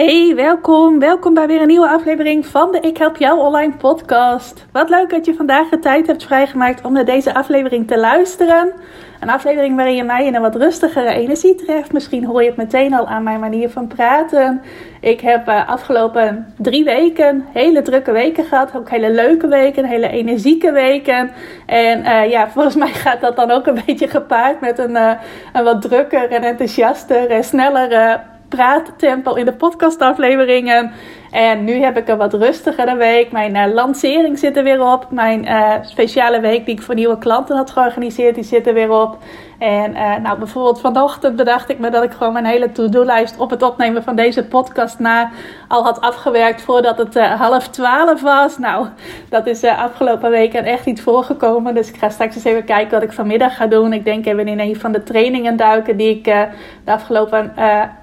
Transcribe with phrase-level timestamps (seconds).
[0.00, 0.98] Hey, welkom.
[0.98, 4.66] Welkom bij weer een nieuwe aflevering van de Ik Help Jou Online podcast.
[4.72, 8.72] Wat leuk dat je vandaag de tijd hebt vrijgemaakt om naar deze aflevering te luisteren.
[9.20, 11.92] Een aflevering waarin je mij in een wat rustigere energie treft.
[11.92, 14.62] Misschien hoor je het meteen al aan mijn manier van praten.
[15.00, 18.76] Ik heb uh, afgelopen drie weken hele drukke weken gehad.
[18.76, 21.30] Ook hele leuke weken, hele energieke weken.
[21.66, 25.12] En uh, ja, volgens mij gaat dat dan ook een beetje gepaard met een, uh,
[25.52, 30.92] een wat drukker en enthousiaster en sneller praattempo in de podcastafleveringen.
[31.30, 33.32] En nu heb ik een wat rustigere week.
[33.32, 35.06] Mijn uh, lancering zit er weer op.
[35.10, 38.90] Mijn uh, speciale week die ik voor nieuwe klanten had georganiseerd, die zit er weer
[38.90, 39.18] op.
[39.58, 43.50] En uh, nou, bijvoorbeeld vanochtend bedacht ik me dat ik gewoon mijn hele to-do-lijst op
[43.50, 45.30] het opnemen van deze podcast na
[45.68, 48.58] al had afgewerkt voordat het half twaalf was.
[48.58, 48.86] Nou,
[49.28, 51.74] dat is afgelopen weken echt niet voorgekomen.
[51.74, 53.92] Dus ik ga straks eens even kijken wat ik vanmiddag ga doen.
[53.92, 57.52] Ik denk even in een van de trainingen duiken die ik de afgelopen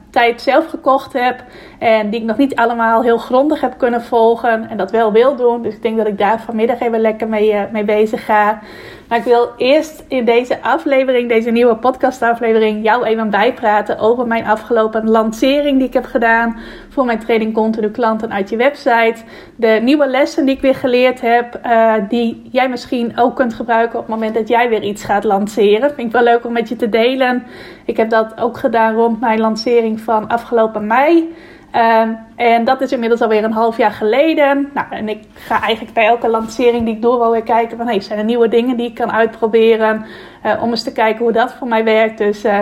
[0.09, 1.43] tijd zelf gekocht heb.
[1.79, 4.69] En die ik nog niet allemaal heel grondig heb kunnen volgen.
[4.69, 5.61] En dat wel wil doen.
[5.61, 8.59] Dus ik denk dat ik daar vanmiddag even lekker mee, uh, mee bezig ga.
[9.07, 14.45] Maar ik wil eerst in deze aflevering, deze nieuwe podcastaflevering, jou even bijpraten over mijn
[14.45, 19.15] afgelopen lancering die ik heb gedaan voor mijn training Continu Klanten uit je website.
[19.55, 23.99] De nieuwe lessen die ik weer geleerd heb, uh, die jij misschien ook kunt gebruiken
[23.99, 25.93] op het moment dat jij weer iets gaat lanceren.
[25.93, 27.43] Vind ik wel leuk om met je te delen.
[27.85, 31.33] Ik heb dat ook gedaan rond mijn lancering van afgelopen mei.
[31.77, 34.69] Um, en dat is inmiddels alweer een half jaar geleden.
[34.73, 37.87] Nou, en ik ga eigenlijk bij elke lancering die ik doe wel weer kijken van...
[37.87, 40.05] Hey, zijn er nieuwe dingen die ik kan uitproberen?
[40.45, 42.17] Uh, om eens te kijken hoe dat voor mij werkt.
[42.17, 42.59] Dus uh,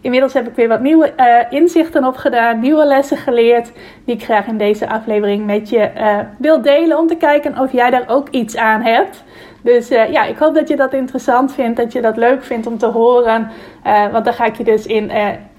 [0.00, 2.60] inmiddels heb ik weer wat nieuwe uh, inzichten opgedaan.
[2.60, 3.72] Nieuwe lessen geleerd.
[4.04, 5.90] Die ik graag in deze aflevering met je
[6.38, 6.98] wil delen.
[6.98, 9.24] Om te kijken of jij daar ook iets aan hebt.
[9.62, 11.76] Dus ja, ik hoop dat je dat interessant vindt.
[11.76, 13.50] Dat je dat leuk vindt om te horen.
[14.12, 15.10] want daar ga ik je dus in,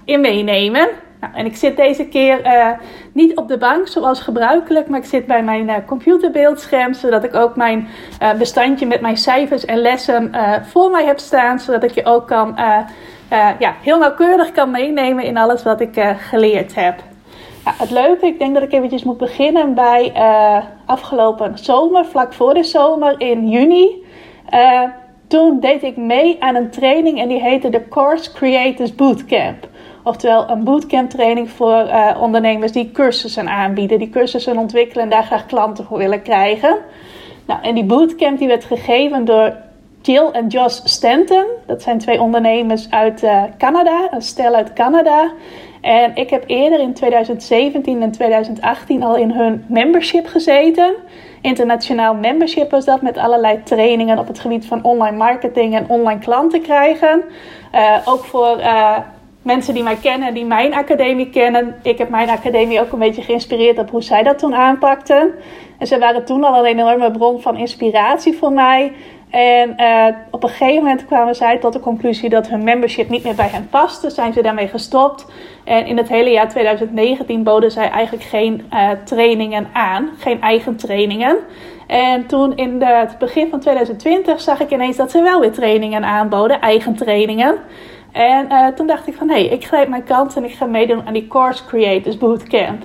[0.04, 0.88] in meenemen.
[1.20, 2.70] Nou, en ik zit deze keer uh,
[3.12, 7.34] niet op de bank zoals gebruikelijk, maar ik zit bij mijn uh, computerbeeldscherm, zodat ik
[7.34, 7.88] ook mijn
[8.22, 12.26] uh, bestandje met mijn cijfers en lessen voor mij heb staan, zodat ik je ook
[12.26, 12.54] kan,
[13.58, 17.02] ja, heel nauwkeurig kan meenemen in alles wat ik geleerd heb.
[17.64, 20.12] Nou, het leuke, ik denk dat ik eventjes moet beginnen bij
[20.86, 24.04] afgelopen zomer, vlak voor de zomer in juni.
[25.26, 29.68] toen deed ik mee aan een training en die heette de Course Creators Bootcamp.
[30.02, 33.98] Oftewel een bootcamp training voor uh, ondernemers die cursussen aanbieden.
[33.98, 36.76] Die cursussen ontwikkelen en daar graag klanten voor willen krijgen.
[37.46, 39.56] Nou, en die bootcamp die werd gegeven door
[40.02, 41.44] Jill en Josh Stanton.
[41.66, 45.32] Dat zijn twee ondernemers uit uh, Canada, een stel uit Canada.
[45.80, 50.94] En ik heb eerder in 2017 en 2018 al in hun membership gezeten.
[51.40, 56.20] Internationaal membership was dat met allerlei trainingen op het gebied van online marketing en online
[56.20, 57.24] klanten krijgen.
[57.74, 58.60] Uh, ook voor
[59.54, 61.74] mensen die mij kennen, die mijn academie kennen.
[61.82, 65.34] Ik heb mijn academie ook een beetje geïnspireerd op hoe zij dat toen aanpakten.
[65.78, 68.92] En ze waren toen al een enorme bron van inspiratie voor mij.
[69.30, 73.24] En uh, op een gegeven moment kwamen zij tot de conclusie dat hun membership niet
[73.24, 74.10] meer bij hen paste.
[74.10, 75.26] Zijn ze daarmee gestopt.
[75.64, 80.08] En in het hele jaar 2019 boden zij eigenlijk geen uh, trainingen aan.
[80.18, 81.36] Geen eigen trainingen.
[81.86, 86.04] En toen in het begin van 2020 zag ik ineens dat ze wel weer trainingen
[86.04, 86.60] aanboden.
[86.60, 87.58] Eigen trainingen.
[88.12, 90.66] En uh, toen dacht ik van, hé, hey, ik grijp mijn kans en ik ga
[90.66, 92.82] meedoen aan die Course Creators Bootcamp.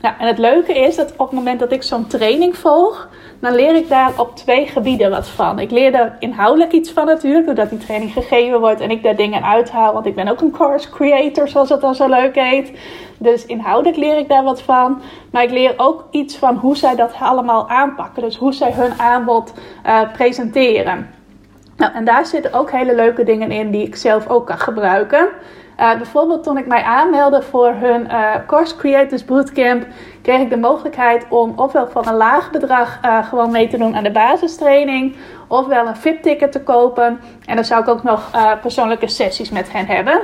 [0.00, 3.08] Nou, en het leuke is dat op het moment dat ik zo'n training volg,
[3.40, 5.58] dan leer ik daar op twee gebieden wat van.
[5.58, 9.16] Ik leer er inhoudelijk iets van natuurlijk, doordat die training gegeven wordt en ik daar
[9.16, 9.92] dingen uithaal.
[9.92, 12.78] Want ik ben ook een course creator, zoals het dan zo leuk heet.
[13.18, 15.00] Dus inhoudelijk leer ik daar wat van.
[15.30, 18.22] Maar ik leer ook iets van hoe zij dat allemaal aanpakken.
[18.22, 19.52] Dus hoe zij hun aanbod
[19.86, 21.19] uh, presenteren.
[21.80, 25.28] Nou, en daar zitten ook hele leuke dingen in die ik zelf ook kan gebruiken.
[25.78, 29.86] Uh, bijvoorbeeld toen ik mij aanmeldde voor hun uh, Course Creators Bootcamp,
[30.22, 33.96] kreeg ik de mogelijkheid om ofwel van een laag bedrag uh, gewoon mee te doen
[33.96, 35.16] aan de basistraining,
[35.48, 37.20] ofwel een VIP-ticket te kopen.
[37.44, 38.30] En dan zou ik ook nog
[38.60, 40.20] persoonlijke sessies met hen hebben.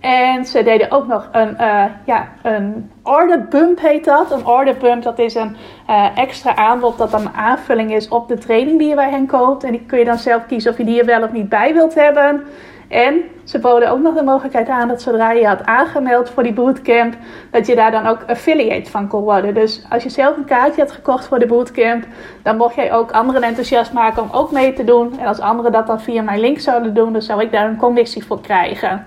[0.00, 1.56] En ze deden ook nog een,
[2.04, 4.30] ja, een order bump heet dat.
[4.30, 5.56] Een order bump dat is een
[5.90, 9.26] uh, extra aanbod dat dan een aanvulling is op de training die je bij hen
[9.26, 9.64] koopt.
[9.64, 11.74] En die kun je dan zelf kiezen of je die er wel of niet bij
[11.74, 12.44] wilt hebben.
[12.88, 16.52] En ze boden ook nog de mogelijkheid aan dat zodra je had aangemeld voor die
[16.52, 17.14] bootcamp,
[17.50, 19.54] dat je daar dan ook affiliate van kon worden.
[19.54, 22.04] Dus als je zelf een kaartje had gekocht voor de bootcamp,
[22.42, 25.18] dan mocht jij ook anderen enthousiast maken om ook mee te doen.
[25.18, 27.76] En als anderen dat dan via mijn link zouden doen, dan zou ik daar een
[27.76, 29.04] commissie voor krijgen.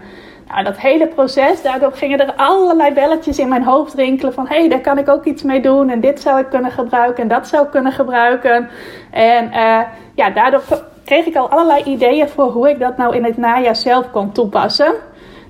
[0.48, 4.60] Nou, dat hele proces, daardoor gingen er allerlei belletjes in mijn hoofd rinkelen van hé,
[4.60, 7.30] hey, daar kan ik ook iets mee doen en dit zou ik kunnen gebruiken en
[7.30, 8.70] dat zou ik kunnen gebruiken.
[9.12, 9.80] En uh,
[10.16, 10.62] ja, daardoor
[11.06, 14.32] kreeg ik al allerlei ideeën voor hoe ik dat nou in het najaar zelf kon
[14.32, 14.94] toepassen.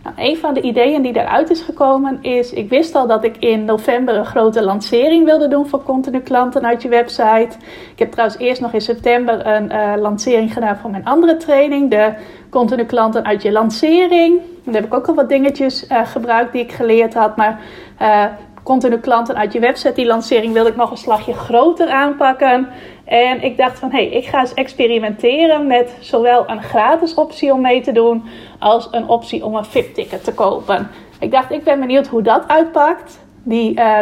[0.08, 3.38] Nou, een van de ideeën die eruit is gekomen is, ik wist al dat ik
[3.38, 7.50] in november een grote lancering wilde doen voor continu klanten uit je website.
[7.92, 11.90] Ik heb trouwens eerst nog in september een uh, lancering gedaan voor mijn andere training,
[11.90, 12.14] de
[12.50, 14.42] continu klanten uit je lancering.
[14.64, 17.60] Daar heb ik ook al wat dingetjes uh, gebruikt die ik geleerd had, maar
[18.02, 18.26] uh,
[18.64, 22.68] continu klanten uit je website, die lancering wilde ik nog een slagje groter aanpakken.
[23.08, 27.54] En ik dacht van, hé, hey, ik ga eens experimenteren met zowel een gratis optie
[27.54, 28.24] om mee te doen,
[28.60, 30.90] als een optie om een VIP-ticket te kopen.
[31.20, 33.20] Ik dacht, ik ben benieuwd hoe dat uitpakt.
[33.44, 33.98] Die, uh,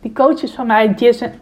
[0.00, 0.94] die coaches van mij,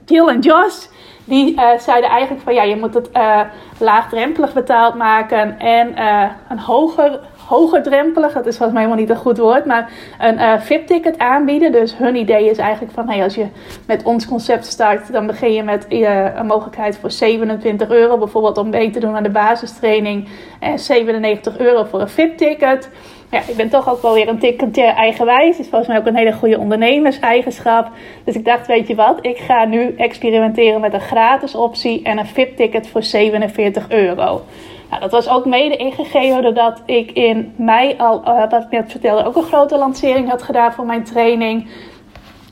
[0.04, 0.86] Jill en Josh,
[1.24, 3.40] die uh, zeiden eigenlijk van, ja, je moet het uh,
[3.78, 6.02] laagdrempelig betaald maken en
[6.48, 10.34] een hoger hoger drempelig, dat is volgens mij helemaal niet een goed woord, maar een
[10.34, 11.72] uh, VIP-ticket aanbieden.
[11.72, 13.46] Dus hun idee is eigenlijk van, hey, als je
[13.86, 18.58] met ons concept start, dan begin je met uh, een mogelijkheid voor 27 euro, bijvoorbeeld
[18.58, 20.28] om mee te doen aan de basistraining,
[20.60, 22.90] en 97 euro voor een VIP-ticket.
[23.30, 25.58] Ja, ik ben toch ook wel weer een tikkeltje eigenwijs.
[25.58, 27.90] Is volgens mij ook een hele goede ondernemerseigenschap.
[28.24, 32.18] Dus ik dacht, weet je wat, ik ga nu experimenteren met een gratis optie en
[32.18, 34.42] een VIP-ticket voor 47 euro.
[34.88, 39.24] Nou, dat was ook mede ingegeven doordat ik in mei al, wat ik net vertelde,
[39.24, 41.70] ook een grote lancering had gedaan voor mijn training.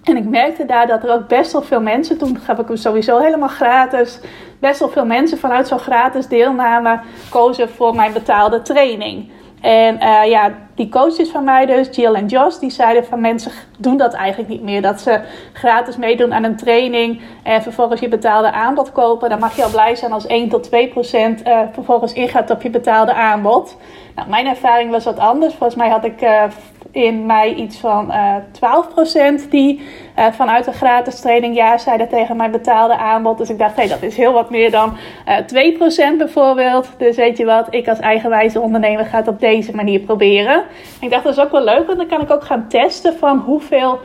[0.05, 2.77] En ik merkte daar dat er ook best wel veel mensen, toen gaf ik hem
[2.77, 4.21] sowieso helemaal gratis,
[4.61, 9.31] best wel veel mensen vanuit zo'n gratis deelname kozen voor mijn betaalde training.
[9.61, 13.53] En uh, ja, die coaches van mij dus, Jill en Josh, die zeiden van mensen
[13.79, 14.83] doen dat eigenlijk niet meer.
[14.83, 15.21] Dat ze
[15.53, 19.29] gratis meedoen aan een training en vervolgens je betaalde aanbod kopen.
[19.29, 22.63] Dan mag je al blij zijn als 1 tot 2 procent uh, vervolgens ingaat op
[22.63, 23.77] je betaalde aanbod.
[24.15, 25.55] Nou, mijn ervaring was wat anders.
[25.55, 26.43] Volgens mij had ik uh,
[26.97, 28.37] in mei iets van uh,
[29.45, 29.81] 12% die
[30.19, 33.39] uh, vanuit een gratis training ja zeiden tegen mijn betaalde aanbod.
[33.39, 34.97] Dus ik dacht, hé, hey, dat is heel wat meer dan
[35.29, 36.89] uh, 2% bijvoorbeeld.
[36.99, 40.63] Dus weet je wat, ik als eigenwijze ondernemer ga het op deze manier proberen.
[41.01, 43.39] ik dacht, dat is ook wel leuk, want dan kan ik ook gaan testen van
[43.39, 43.99] hoeveel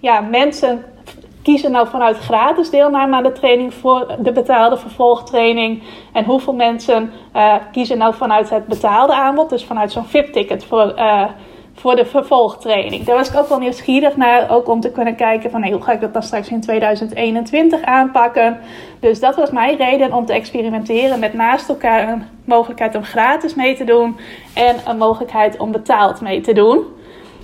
[0.00, 0.84] ja, mensen
[1.42, 5.82] kiezen nou vanuit gratis deelname aan de training voor de betaalde vervolgtraining.
[6.12, 7.12] En hoeveel mensen
[7.72, 10.94] kiezen nou vanuit het betaalde aanbod, dus vanuit zo'n VIP-ticket voor,
[11.80, 13.04] voor de vervolgtraining.
[13.04, 15.92] Daar was ik ook wel nieuwsgierig naar, ook om te kunnen kijken van hoe ga
[15.92, 18.58] ik dat dan straks in 2021 aanpakken.
[19.00, 23.54] Dus dat was mijn reden om te experimenteren met naast elkaar een mogelijkheid om gratis
[23.54, 24.16] mee te doen
[24.54, 26.84] en een mogelijkheid om betaald mee te doen.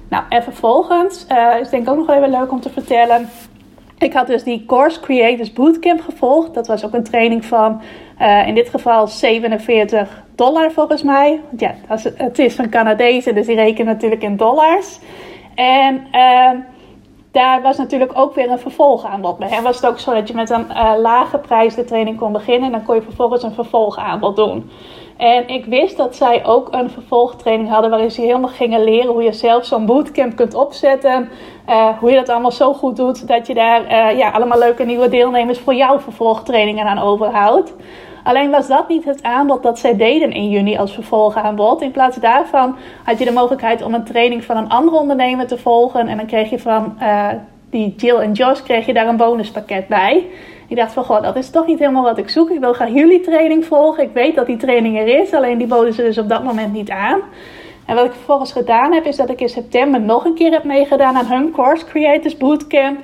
[0.08, 3.28] Nou, en vervolgens uh, is denk ik ook nog even leuk om te vertellen
[3.98, 6.54] ik had dus die Course Creators Bootcamp gevolgd.
[6.54, 7.80] Dat was ook een training van
[8.20, 11.40] uh, in dit geval 47 dollar volgens mij.
[11.48, 11.74] Want ja,
[12.14, 14.98] het is van Canadezen, dus die rekenen natuurlijk in dollars.
[15.54, 16.50] En uh,
[17.30, 19.48] daar was natuurlijk ook weer een vervolgaanbod bij.
[19.48, 22.32] En was het ook zo dat je met een uh, lage prijs de training kon
[22.32, 22.64] beginnen.
[22.66, 24.70] En dan kon je vervolgens een vervolgaanbod doen.
[25.16, 29.22] En ik wist dat zij ook een vervolgtraining hadden waarin ze helemaal gingen leren hoe
[29.22, 31.28] je zelf zo'n bootcamp kunt opzetten.
[31.68, 35.08] Uh, hoe je dat allemaal zo goed doet dat je daar ja, allemaal leuke nieuwe
[35.08, 37.74] deelnemers voor jouw vervolgtrainingen aan overhoudt.
[38.26, 41.82] Alleen was dat niet het aanbod dat zij deden in juni als vervolgaanbod.
[41.82, 45.58] In plaats daarvan had je de mogelijkheid om een training van een andere ondernemer te
[45.58, 46.08] volgen.
[46.08, 47.28] En dan kreeg je van uh,
[47.70, 50.26] die Jill en Josh kreeg je daar een bonuspakket bij.
[50.68, 52.50] Ik dacht van, goh, dat is toch niet helemaal wat ik zoek.
[52.50, 54.04] Ik wil graag jullie training volgen.
[54.04, 56.72] Ik weet dat die training er is, alleen die boden ze dus op dat moment
[56.72, 57.20] niet aan.
[57.86, 60.64] En wat ik vervolgens gedaan heb, is dat ik in september nog een keer heb
[60.64, 62.98] meegedaan aan hun Course Creators Bootcamp.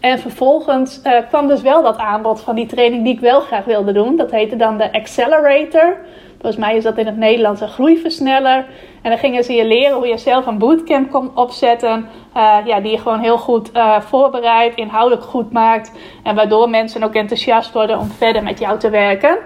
[0.00, 3.64] En vervolgens uh, kwam dus wel dat aanbod van die training die ik wel graag
[3.64, 4.16] wilde doen.
[4.16, 5.96] Dat heette dan de Accelerator.
[6.40, 8.66] Volgens mij is dat in het Nederlands een groeiversneller.
[9.02, 12.08] En dan gingen ze je leren hoe je zelf een bootcamp kon opzetten.
[12.36, 15.92] Uh, ja, die je gewoon heel goed uh, voorbereidt, inhoudelijk goed maakt.
[16.22, 19.38] En waardoor mensen ook enthousiast worden om verder met jou te werken.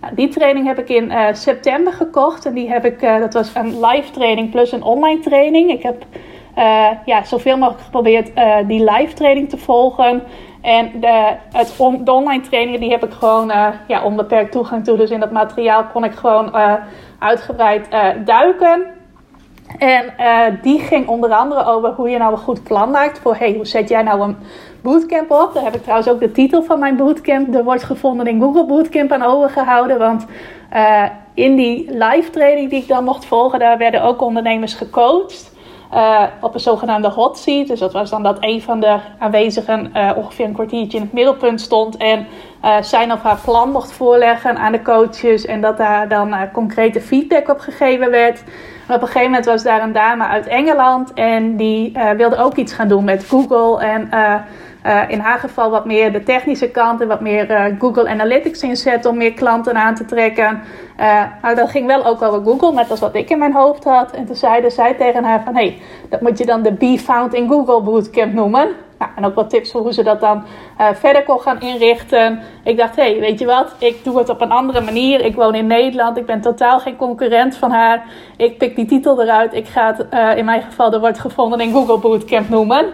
[0.00, 2.46] Nou, die training heb ik in september gekocht.
[2.46, 5.70] En die heb ik, dat was een live training plus een online training.
[5.70, 6.04] Ik heb
[7.04, 8.30] ja, zoveel mogelijk geprobeerd
[8.66, 10.22] die live training te volgen.
[10.66, 14.96] En de, het de online trainingen die heb ik gewoon uh, ja, onbeperkt toegang toe.
[14.96, 16.72] Dus in dat materiaal kon ik gewoon uh,
[17.18, 18.86] uitgebreid uh, duiken.
[19.78, 20.12] En
[20.62, 23.66] die ging onder andere over hoe je nou een goed plan maakt voor hey, hoe
[23.66, 24.36] zet jij nou een
[24.82, 25.50] bootcamp op.
[25.54, 28.66] Daar heb ik trouwens ook de titel van mijn bootcamp, Er wordt gevonden in Google
[28.66, 29.98] Bootcamp, aan overgehouden.
[29.98, 30.26] Want
[30.74, 31.02] uh,
[31.34, 35.55] in die live training die ik dan mocht volgen, daar werden ook ondernemers gecoacht.
[35.94, 37.66] Uh, op een zogenaamde hot seat.
[37.66, 41.12] Dus dat was dan dat een van de aanwezigen uh, ongeveer een kwartiertje in het
[41.12, 41.96] middelpunt stond.
[41.96, 42.26] En
[42.80, 45.44] zijn of haar plan mocht voorleggen aan de coaches.
[45.44, 48.42] En dat daar dan concrete feedback op gegeven werd.
[48.88, 51.12] Op een gegeven moment was daar een dame uit Engeland.
[51.12, 53.84] En die wilde ook iets gaan doen met Google.
[53.84, 54.08] En
[54.86, 58.62] uh, in haar geval wat meer de technische kant en wat meer uh, Google Analytics
[58.62, 60.62] inzetten om meer klanten aan te trekken.
[61.00, 63.84] Uh, maar dat ging wel ook over Google, net als wat ik in mijn hoofd
[63.84, 64.10] had.
[64.10, 65.78] En toen zeiden zij tegen haar van, hé, hey,
[66.08, 68.68] dat moet je dan de Be Found in Google Bootcamp noemen.
[68.98, 70.44] Nou, en ook wat tips voor hoe ze dat dan
[70.94, 72.40] verder kon gaan inrichten.
[72.64, 75.24] Ik dacht, hé, hey, weet je wat, ik doe het op een andere manier.
[75.24, 78.04] Ik woon in Nederland, ik ben totaal geen concurrent van haar.
[78.36, 81.72] Ik pik die titel eruit, ik ga het in mijn geval, er wordt gevonden in
[81.72, 82.86] Google Bootcamp noemen.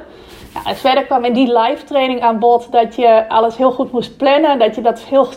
[0.65, 4.17] En verder kwam in die live training aan bod dat je alles heel goed moest
[4.17, 4.59] plannen.
[4.59, 5.29] Dat je dat heel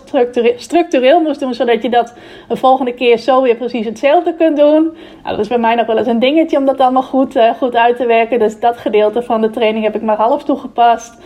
[0.57, 2.13] structureel, moest doen, zodat je dat
[2.47, 4.83] de volgende keer zo weer precies hetzelfde kunt doen.
[5.23, 7.49] Nou, dat is bij mij nog wel eens een dingetje om dat allemaal goed, uh,
[7.53, 8.39] goed uit te werken.
[8.39, 11.17] Dus dat gedeelte van de training heb ik maar half toegepast.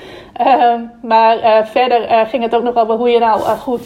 [0.42, 3.82] Uh, maar uh, verder eh, ging het ook nog over hoe je nou goed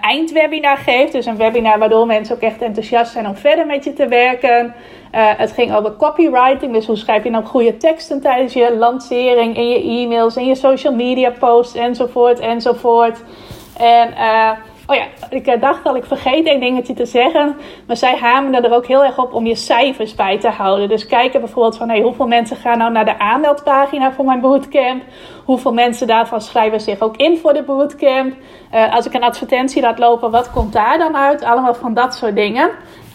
[0.00, 1.12] eindwebinar geeft.
[1.12, 4.74] Dus een webinar waardoor mensen ook echt enthousiast zijn om verder met je te werken.
[5.14, 9.56] Uh, het ging over copywriting, dus hoe schrijf je nou goede teksten tijdens je lancering,
[9.56, 13.22] in je e-mails, in je social media posts enzovoort enzovoort.
[13.78, 14.50] En uh,
[14.92, 17.56] oh ja, ik eh, dacht al, ik vergeet één dingetje te zeggen,
[17.86, 20.88] maar zij hameren er ook heel erg op om je cijfers bij te houden.
[20.88, 25.02] Dus kijken bijvoorbeeld van hey, hoeveel mensen gaan nou naar de aanmeldpagina voor mijn bootcamp,
[25.44, 28.34] hoeveel mensen daarvan schrijven zich ook in voor de bootcamp.
[28.74, 31.44] Uh, als ik een advertentie laat lopen, wat komt daar dan uit?
[31.44, 32.70] Allemaal van dat soort dingen.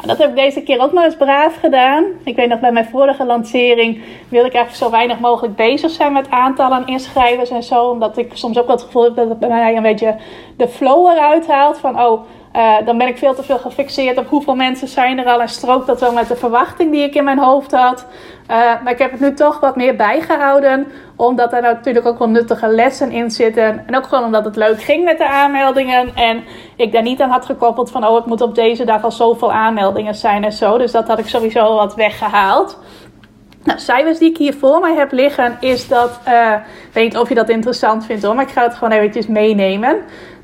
[0.05, 2.05] Dat heb ik deze keer ook maar eens braaf gedaan.
[2.23, 6.13] Ik weet nog bij mijn vorige lancering wilde ik eigenlijk zo weinig mogelijk bezig zijn
[6.13, 7.89] met aantallen inschrijvers en zo.
[7.89, 10.15] Omdat ik soms ook wel het gevoel heb dat het bij mij een beetje
[10.57, 11.77] de flow eruit haalt.
[11.77, 12.21] Van oh,
[12.55, 15.49] uh, dan ben ik veel te veel gefixeerd op hoeveel mensen zijn er al en
[15.49, 18.05] strookt dat wel met de verwachting die ik in mijn hoofd had.
[18.51, 22.29] Uh, maar ik heb het nu toch wat meer bijgehouden, omdat er natuurlijk ook wel
[22.29, 23.87] nuttige lessen in zitten.
[23.87, 26.15] En ook gewoon omdat het leuk ging met de aanmeldingen.
[26.15, 26.43] En
[26.75, 29.51] ik daar niet aan had gekoppeld van, oh, het moet op deze dag al zoveel
[29.51, 30.77] aanmeldingen zijn en zo.
[30.77, 32.79] Dus dat had ik sowieso wat weggehaald.
[33.63, 36.19] Nou, cijfers die ik hier voor mij heb liggen, is dat.
[36.27, 36.53] Uh,
[36.87, 39.27] ik weet niet of je dat interessant vindt hoor, maar ik ga het gewoon eventjes
[39.27, 39.97] meenemen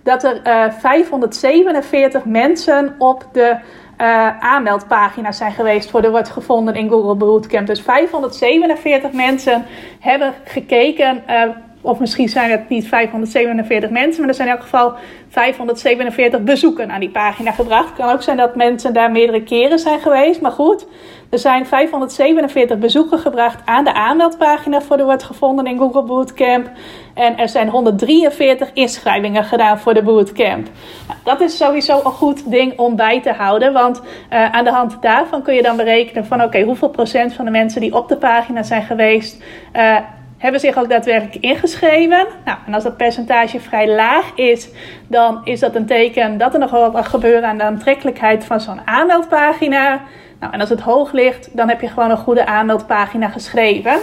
[0.04, 3.58] dat er uh, eh, 547 mensen op de
[4.02, 7.68] uh, aanmeldpagina zijn geweest voor de wordt gevonden in Google Bootcamp.
[7.68, 9.66] Dus 547 mensen
[10.00, 11.24] hebben gekeken.
[11.30, 11.42] Uh,
[11.82, 14.94] of misschien zijn het niet 547 mensen, maar er zijn in elk geval
[15.30, 17.88] 547 bezoeken aan die pagina gebracht.
[17.88, 20.86] Het kan ook zijn dat mensen daar meerdere keren zijn geweest, maar goed.
[21.34, 26.70] Er zijn 547 bezoeken gebracht aan de aanmeldpagina voor de wordt gevonden in Google Bootcamp.
[27.14, 30.68] En er zijn 143 inschrijvingen gedaan voor de bootcamp.
[31.08, 33.74] Nou, dat is sowieso een goed ding om bij te houden.
[33.74, 37.46] Want uh, aan de hand daarvan kun je dan berekenen van oké, hoeveel procent van
[37.46, 39.44] de mensen die op de pagina zijn geweest.
[39.76, 39.98] Uh,
[40.38, 42.26] hebben zich ook daadwerkelijk ingeschreven.
[42.46, 44.70] Nou, en als dat percentage vrij laag is,
[45.08, 48.62] dan is dat een teken dat er nog wel wat gebeuren aan de aantrekkelijkheid van
[48.62, 50.02] zo'n aanmeldpagina.
[50.40, 53.98] Nou, en als het hoog ligt, dan heb je gewoon een goede aanmeldpagina geschreven.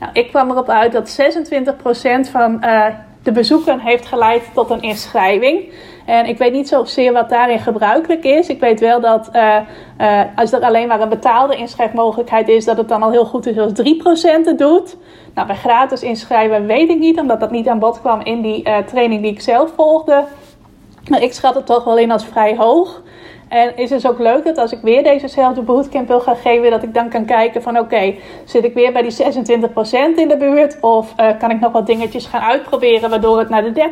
[0.00, 1.20] Nou, ik kwam erop uit dat
[2.26, 2.86] 26% van uh,
[3.22, 5.72] de bezoeken heeft geleid tot een inschrijving.
[6.06, 8.48] En ik weet niet zozeer wat daarin gebruikelijk is.
[8.48, 9.56] Ik weet wel dat uh,
[10.00, 13.46] uh, als er alleen maar een betaalde inschrijfmogelijkheid is, dat het dan al heel goed
[13.46, 13.74] is als 3%
[14.44, 14.96] het doet.
[15.34, 18.62] Nou, bij gratis inschrijven weet ik niet, omdat dat niet aan bod kwam in die
[18.86, 20.24] training die ik zelf volgde.
[21.08, 23.02] Maar ik schat het toch wel in als vrij hoog.
[23.50, 26.82] En is dus ook leuk dat als ik weer dezezelfde bootcamp wil gaan geven, dat
[26.82, 28.14] ik dan kan kijken van oké,
[28.44, 29.18] zit ik weer bij die 26%
[30.16, 30.80] in de buurt?
[30.80, 33.90] Of uh, kan ik nog wat dingetjes gaan uitproberen waardoor het naar de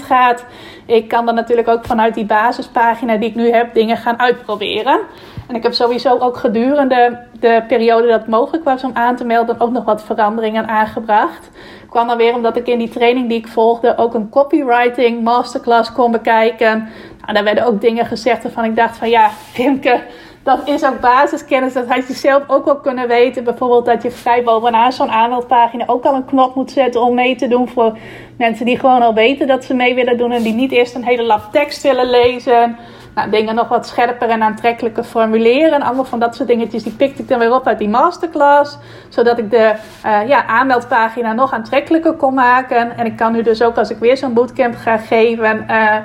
[0.00, 0.44] 30% gaat?
[0.86, 5.00] Ik kan dan natuurlijk ook vanuit die basispagina die ik nu heb dingen gaan uitproberen.
[5.48, 9.24] En ik heb sowieso ook gedurende de periode dat het mogelijk was om aan te
[9.24, 11.50] melden ook nog wat veranderingen aangebracht.
[11.88, 15.92] Kwam dan weer omdat ik in die training die ik volgde ook een copywriting masterclass
[15.92, 16.88] kon bekijken.
[17.28, 20.00] En daar werden ook dingen gezegd waarvan ik dacht van ja, Rimke,
[20.42, 21.72] dat is ook basiskennis.
[21.72, 23.44] Dat had je zelf ook wel kunnen weten.
[23.44, 27.36] Bijvoorbeeld dat je vrij bovenaan zo'n aanmeldpagina ook al een knop moet zetten om mee
[27.36, 27.98] te doen voor
[28.38, 31.04] mensen die gewoon al weten dat ze mee willen doen en die niet eerst een
[31.04, 32.76] hele lap tekst willen lezen.
[33.14, 35.82] Nou, dingen nog wat scherper en aantrekkelijker formuleren.
[35.82, 38.78] Allemaal van dat soort dingetjes, die pikte ik dan weer op uit die masterclass.
[39.08, 39.72] Zodat ik de
[40.06, 42.96] uh, ja, aanmeldpagina nog aantrekkelijker kon maken.
[42.96, 45.66] En ik kan nu dus ook als ik weer zo'n bootcamp ga geven...
[45.70, 45.96] Uh,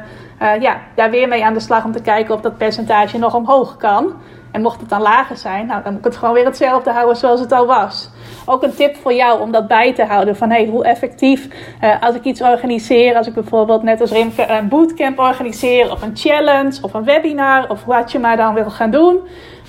[0.41, 3.35] uh, ja, daar weer mee aan de slag om te kijken of dat percentage nog
[3.35, 4.13] omhoog kan.
[4.51, 7.15] En mocht het dan lager zijn, nou, dan moet ik het gewoon weer hetzelfde houden
[7.15, 8.09] zoals het al was.
[8.45, 10.35] Ook een tip voor jou om dat bij te houden.
[10.35, 11.47] Van hey, hoe effectief
[11.83, 13.15] uh, als ik iets organiseer.
[13.15, 15.91] Als ik bijvoorbeeld net als een bootcamp organiseer.
[15.91, 17.69] Of een challenge of een webinar.
[17.69, 19.19] Of wat je maar dan wil gaan doen.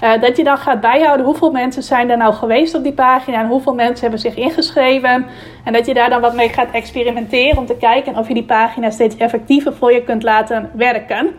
[0.03, 3.41] Uh, dat je dan gaat bijhouden hoeveel mensen zijn er nou geweest op die pagina.
[3.41, 5.27] En hoeveel mensen hebben zich ingeschreven.
[5.65, 7.59] En dat je daar dan wat mee gaat experimenteren.
[7.59, 11.35] Om te kijken of je die pagina steeds effectiever voor je kunt laten werken.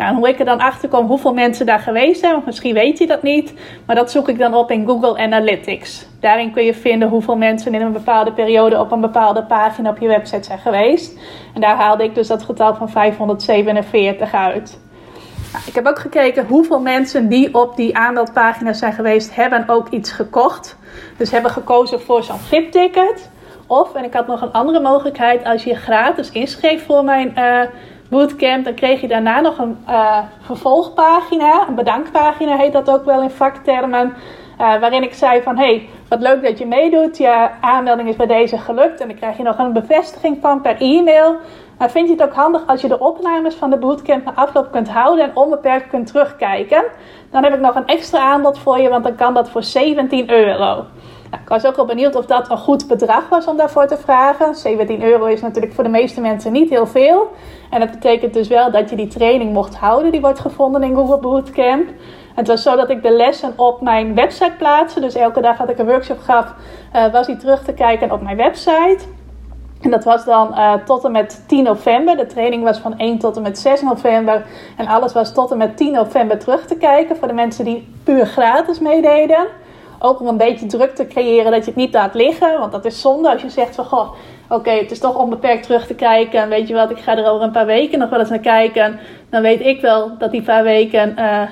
[0.00, 2.98] Nou, hoe ik er dan achter kom hoeveel mensen daar geweest zijn, want misschien weet
[2.98, 3.54] je dat niet,
[3.86, 6.06] maar dat zoek ik dan op in Google Analytics.
[6.20, 9.98] Daarin kun je vinden hoeveel mensen in een bepaalde periode op een bepaalde pagina op
[9.98, 11.18] je website zijn geweest.
[11.54, 14.80] En daar haalde ik dus dat getal van 547 uit.
[15.52, 19.88] Nou, ik heb ook gekeken hoeveel mensen die op die aanmeldpagina zijn geweest, hebben ook
[19.88, 20.76] iets gekocht.
[21.16, 23.30] Dus hebben gekozen voor zo'n VIP-ticket.
[23.66, 27.60] Of, en ik had nog een andere mogelijkheid, als je gratis inschreef voor mijn uh,
[28.10, 33.22] bootcamp, dan kreeg je daarna nog een uh, vervolgpagina, een bedankpagina heet dat ook wel
[33.22, 34.14] in vaktermen.
[34.60, 37.18] Uh, waarin ik zei van, hey, wat leuk dat je meedoet.
[37.18, 39.00] Je aanmelding is bij deze gelukt.
[39.00, 41.36] En dan krijg je nog een bevestiging van per e-mail.
[41.80, 44.70] Maar vind je het ook handig als je de opnames van de bootcamp na afloop
[44.70, 46.84] kunt houden en onbeperkt kunt terugkijken?
[47.30, 50.30] Dan heb ik nog een extra aanbod voor je, want dan kan dat voor 17
[50.30, 50.84] euro.
[51.30, 53.96] Nou, ik was ook wel benieuwd of dat een goed bedrag was om daarvoor te
[53.96, 54.54] vragen.
[54.54, 57.30] 17 euro is natuurlijk voor de meeste mensen niet heel veel.
[57.70, 60.12] En dat betekent dus wel dat je die training mocht houden.
[60.12, 61.88] Die wordt gevonden in Google Bootcamp.
[62.34, 65.00] Het was zo dat ik de lessen op mijn website plaatste.
[65.00, 66.54] Dus elke dag had ik een workshop gaf,
[66.96, 68.98] uh, was die terug te kijken op mijn website.
[69.80, 72.16] En dat was dan uh, tot en met 10 november.
[72.16, 74.46] De training was van 1 tot en met 6 november.
[74.76, 77.88] En alles was tot en met 10 november terug te kijken voor de mensen die
[78.04, 79.46] puur gratis meededen.
[79.98, 82.58] Ook om een beetje druk te creëren dat je het niet laat liggen.
[82.58, 84.12] Want dat is zonde als je zegt van goh,
[84.48, 86.40] oké, het is toch onbeperkt terug te kijken.
[86.40, 88.38] En weet je wat, ik ga er over een paar weken nog wel eens naar
[88.38, 89.00] kijken.
[89.30, 91.42] Dan weet ik wel dat die paar weken, uh,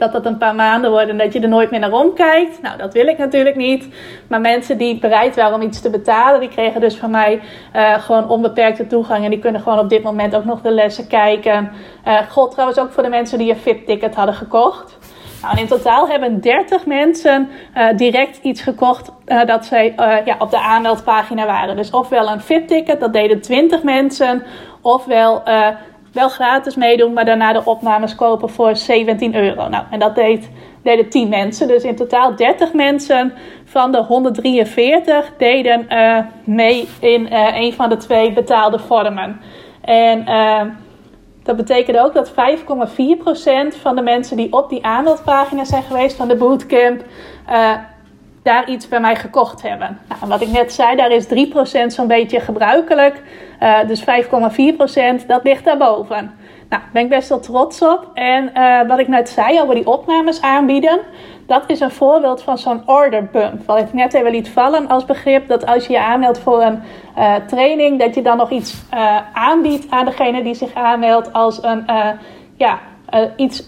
[0.00, 2.62] dat dat een paar maanden worden en dat je er nooit meer naar omkijkt.
[2.62, 3.88] Nou, dat wil ik natuurlijk niet.
[4.28, 7.40] Maar mensen die bereid waren om iets te betalen, die kregen dus van mij
[7.76, 9.24] uh, gewoon onbeperkte toegang.
[9.24, 11.70] En die kunnen gewoon op dit moment ook nog de lessen kijken.
[12.06, 14.98] Uh, God trouwens ook voor de mensen die een VIP-ticket hadden gekocht.
[15.42, 19.92] Nou, in totaal hebben 30 mensen uh, direct iets gekocht uh, dat zij
[20.24, 21.76] ja, op de aanmeldpagina waren.
[21.76, 24.42] Dus ofwel een VIP-ticket, dat deden 20 mensen,
[24.80, 25.42] ofwel
[26.12, 29.68] wel gratis meedoen, maar daarna de opnames kopen voor 17 euro.
[29.68, 30.50] Nou, en dat deed,
[30.82, 31.68] deden 10 mensen.
[31.68, 33.32] Dus in totaal 30 mensen
[33.64, 35.86] van de 143 deden
[36.44, 39.40] mee in een van de twee betaalde vormen.
[39.80, 40.24] En
[41.42, 42.34] dat betekent ook dat 5,4%
[43.80, 47.04] van de mensen die op die aanmeldpagina zijn geweest van de bootcamp,
[47.50, 47.72] uh,
[48.50, 49.98] daar iets bij mij gekocht hebben.
[50.08, 53.22] Nou, wat ik net zei, daar is 3% zo'n beetje gebruikelijk.
[53.62, 54.04] Uh, dus
[55.20, 56.16] 5,4% dat ligt daarboven.
[56.16, 58.10] Nou, daar ben ik best wel trots op.
[58.14, 61.00] En uh, wat ik net zei over die opnames aanbieden,
[61.46, 63.66] dat is een voorbeeld van zo'n order bump.
[63.66, 66.82] Wat ik net even liet vallen als begrip, dat als je je aanmeldt voor een
[67.18, 68.74] uh, training, dat je dan nog iets
[69.32, 71.84] aanbiedt aan degene die zich aanmeldt als een,
[72.56, 72.78] ja,
[73.36, 73.64] iets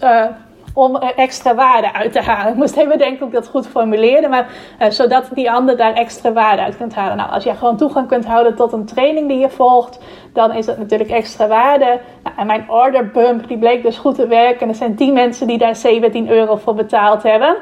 [0.73, 2.51] om extra waarde uit te halen.
[2.51, 4.47] Ik moest even denken of ik dat goed formuleerde, maar
[4.81, 7.17] uh, zodat die ander daar extra waarde uit kunt halen.
[7.17, 9.99] Nou, als jij gewoon toegang kunt houden tot een training die je volgt,
[10.33, 11.99] dan is dat natuurlijk extra waarde.
[12.23, 14.67] Nou, en mijn order bump, die bleek dus goed te werken.
[14.67, 17.55] Er zijn 10 mensen die daar 17 euro voor betaald hebben.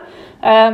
[0.44, 0.68] Uh,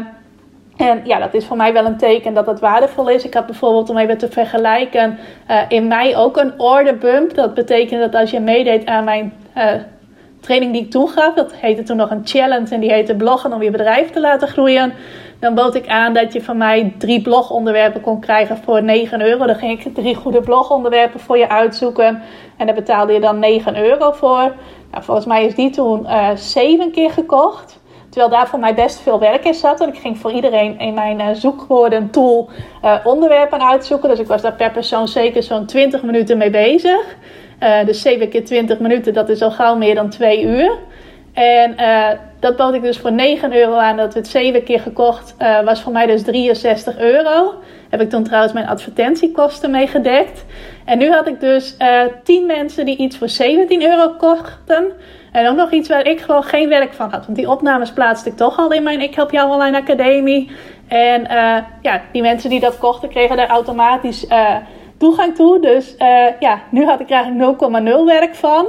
[0.78, 3.26] en ja, dat is voor mij wel een teken dat het waardevol is.
[3.26, 5.19] Ik had bijvoorbeeld, om even te vergelijken,
[5.50, 7.34] uh, in mei ook een order bump.
[7.34, 9.71] Dat betekent dat als je meedeed aan mijn uh,
[10.47, 13.63] training die ik toegaf, dat heette toen nog een challenge en die heette bloggen om
[13.63, 14.93] je bedrijf te laten groeien.
[15.39, 19.45] Dan bood ik aan dat je van mij drie blogonderwerpen kon krijgen voor 9 euro.
[19.45, 22.21] Dan ging ik drie goede blogonderwerpen voor je uitzoeken.
[22.57, 24.53] En daar betaalde je dan 9 euro voor.
[24.91, 27.79] Nou, volgens mij is die toen uh, zeven keer gekocht.
[28.10, 29.81] Terwijl daar voor mij best veel werk in zat.
[29.81, 32.49] En ik ging voor iedereen in mijn uh, zoekwoorden tool
[32.83, 34.10] uh, onderwerpen uitzoeken.
[34.10, 37.15] Dus ik was daar per persoon zeker zo'n 20 minuten mee bezig.
[37.63, 40.77] Uh, dus 7 keer 20 minuten, dat is al gauw meer dan 2 uur.
[41.37, 42.07] En uh,
[42.39, 43.97] dat bood ik dus voor 9 euro aan.
[43.97, 47.53] Dat we het 7 keer gekocht uh, was voor mij dus 63 euro.
[47.89, 50.45] Heb ik toen trouwens mijn advertentiekosten mee gedekt.
[50.85, 54.91] En nu had ik dus uh, 10 mensen die iets voor 17 euro kochten.
[55.31, 57.25] En ook nog iets waar ik gewoon geen werk van had.
[57.25, 60.51] Want die opnames plaatste ik toch al in mijn Ik Help Jou Online Academie.
[60.87, 61.21] En
[61.81, 64.27] ja, die mensen die dat kochten kregen daar automatisch
[64.97, 65.60] toegang toe.
[65.60, 68.65] Dus uh, ja, nu had ik eigenlijk 0,0 werk van.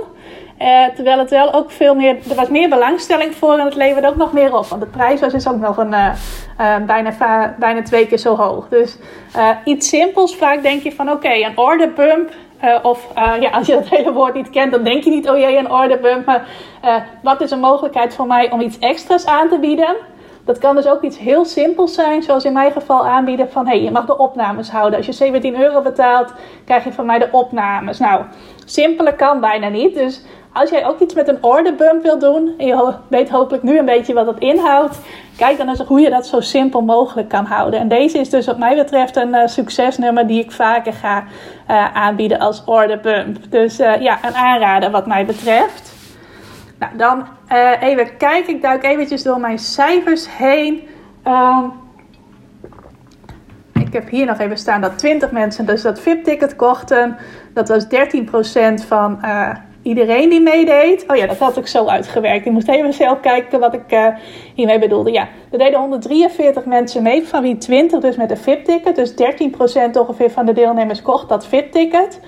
[0.62, 4.08] Uh, terwijl het wel ook veel meer, er was meer belangstelling voor en het leverde
[4.08, 4.66] ook nog meer op.
[4.66, 8.68] Want de prijs was dus ook nog een, uh, bijna, bijna twee keer zo hoog.
[8.68, 8.98] Dus
[9.64, 12.30] iets simpels, vaak denk je van oké, een order bump
[12.82, 15.56] of ja, als je dat hele woord niet kent, dan denk je niet, oh jee,
[15.56, 16.26] een order bump.
[16.26, 16.46] Maar
[17.22, 19.96] wat is een mogelijkheid voor mij om iets extra's aan te bieden?
[20.48, 23.82] Dat kan dus ook iets heel simpels zijn, zoals in mijn geval aanbieden van hey,
[23.82, 24.96] je mag de opnames houden.
[24.96, 26.32] Als je 17 euro betaalt,
[26.64, 27.98] krijg je van mij de opnames.
[27.98, 28.24] Nou,
[28.64, 29.94] simpeler kan bijna niet.
[29.94, 33.78] Dus als jij ook iets met een orderbump wil doen, en je weet hopelijk nu
[33.78, 34.98] een beetje wat dat inhoudt,
[35.36, 37.80] kijk dan eens hoe je dat zo simpel mogelijk kan houden.
[37.80, 41.24] En deze is dus wat mij betreft een uh, succesnummer die ik vaker ga
[41.70, 43.36] uh, aanbieden als orderbump.
[43.50, 45.97] Dus uh, ja, een aanrader wat mij betreft.
[46.78, 48.54] Nou, dan uh, even kijken.
[48.54, 50.82] Ik duik eventjes door mijn cijfers heen.
[51.26, 51.72] Um,
[53.88, 57.16] ik heb hier nog even staan dat 20 mensen dus dat VIP-ticket kochten.
[57.54, 57.88] Dat was 13%
[58.86, 59.50] van uh,
[59.82, 61.04] iedereen die meedeed.
[61.06, 62.46] Oh ja, dat had ik zo uitgewerkt.
[62.46, 64.06] Ik moest even zelf kijken wat ik uh,
[64.54, 65.12] hiermee bedoelde.
[65.12, 68.96] Ja, er deden 143 mensen mee, van wie 20 dus met een VIP-ticket.
[68.96, 69.14] Dus 13%
[69.92, 72.20] ongeveer van de deelnemers kocht dat VIP-ticket.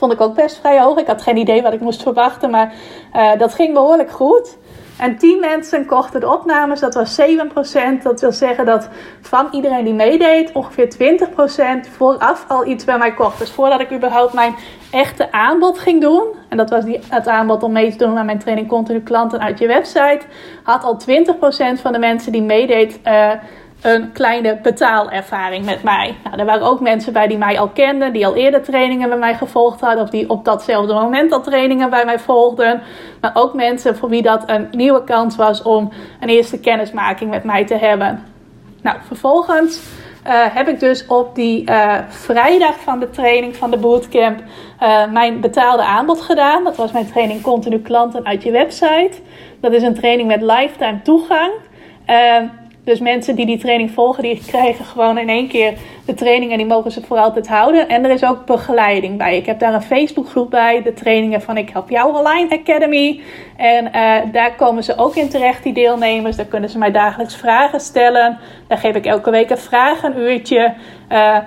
[0.00, 0.98] Vond ik ook best vrij hoog.
[0.98, 2.72] Ik had geen idee wat ik moest verwachten, maar
[3.16, 4.56] uh, dat ging behoorlijk goed.
[4.98, 8.02] En 10 mensen kochten de opnames, dat was 7%.
[8.02, 8.88] Dat wil zeggen dat
[9.20, 11.18] van iedereen die meedeed, ongeveer
[11.86, 13.38] 20% vooraf al iets bij mij kocht.
[13.38, 14.54] Dus voordat ik überhaupt mijn
[14.90, 18.26] echte aanbod ging doen, en dat was die, het aanbod om mee te doen aan
[18.26, 20.20] mijn training Continu Klanten uit je website,
[20.62, 21.00] had al
[21.76, 23.00] 20% van de mensen die meedeed.
[23.04, 23.32] Uh,
[23.82, 26.16] een kleine betaalervaring met mij.
[26.24, 29.18] Nou, er waren ook mensen bij die mij al kenden, die al eerder trainingen bij
[29.18, 32.82] mij gevolgd hadden, of die op datzelfde moment al trainingen bij mij volgden.
[33.20, 37.44] Maar ook mensen voor wie dat een nieuwe kans was om een eerste kennismaking met
[37.44, 38.24] mij te hebben.
[38.82, 39.82] Nou, vervolgens
[40.26, 44.38] uh, heb ik dus op die uh, vrijdag van de training van de bootcamp
[44.82, 46.64] uh, mijn betaalde aanbod gedaan.
[46.64, 49.12] Dat was mijn training Continu Klanten uit je website.
[49.60, 51.52] Dat is een training met lifetime toegang.
[52.90, 55.74] Dus mensen die die training volgen, die krijgen gewoon in één keer
[56.04, 57.88] de training en die mogen ze voor altijd houden.
[57.88, 59.36] En er is ook begeleiding bij.
[59.36, 63.20] Ik heb daar een Facebookgroep bij, de trainingen van Ik Help Jou Online Academy.
[63.56, 66.36] En uh, daar komen ze ook in terecht, die deelnemers.
[66.36, 68.38] Daar kunnen ze mij dagelijks vragen stellen.
[68.66, 70.74] Daar geef ik elke week een vragenuurtje.
[71.12, 71.38] Uh,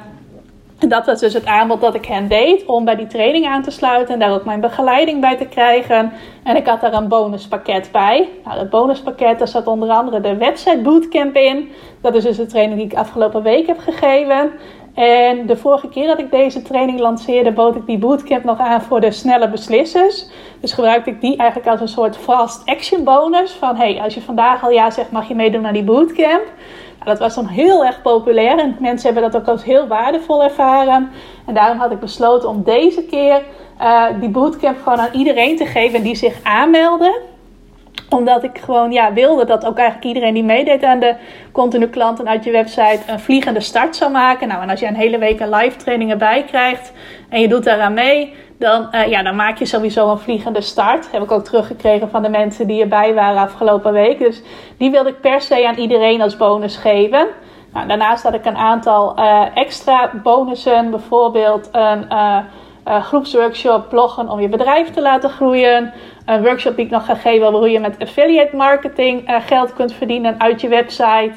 [0.79, 3.62] en dat was dus het aanbod dat ik hen deed om bij die training aan
[3.62, 6.12] te sluiten en daar ook mijn begeleiding bij te krijgen.
[6.43, 8.29] En ik had daar een bonuspakket bij.
[8.45, 11.71] Nou, dat bonuspakket, zat onder andere de website bootcamp in.
[12.01, 14.51] Dat is dus de training die ik afgelopen week heb gegeven.
[14.93, 18.81] En de vorige keer dat ik deze training lanceerde, bood ik die bootcamp nog aan
[18.81, 20.27] voor de snelle beslissers.
[20.59, 23.51] Dus gebruikte ik die eigenlijk als een soort fast action bonus.
[23.51, 26.43] Van hey, als je vandaag al ja zegt, mag je meedoen naar die bootcamp.
[27.05, 31.11] Dat was dan heel erg populair en mensen hebben dat ook als heel waardevol ervaren.
[31.45, 33.41] En daarom had ik besloten om deze keer
[33.81, 37.21] uh, die bootcamp gewoon aan iedereen te geven die zich aanmeldde
[38.09, 41.15] omdat ik gewoon ja, wilde dat ook eigenlijk iedereen die meedeed aan de
[41.51, 44.47] continu klanten uit je website een vliegende start zou maken.
[44.47, 46.93] Nou, en als je een hele week een live training erbij krijgt
[47.29, 48.33] en je doet daaraan mee,
[48.63, 51.12] dan, uh, ja, dan maak je sowieso een vliegende start.
[51.12, 54.19] Heb ik ook teruggekregen van de mensen die erbij waren afgelopen week.
[54.19, 54.41] Dus
[54.78, 57.28] die wilde ik per se aan iedereen als bonus geven.
[57.73, 60.89] Nou, daarnaast had ik een aantal uh, extra bonussen.
[60.89, 62.38] Bijvoorbeeld een uh,
[62.86, 65.93] groepsworkshop bloggen om je bedrijf te laten groeien.
[66.26, 69.93] Een workshop die ik nog ga geven over hoe je met affiliate marketing geld kunt
[69.93, 71.34] verdienen uit je website.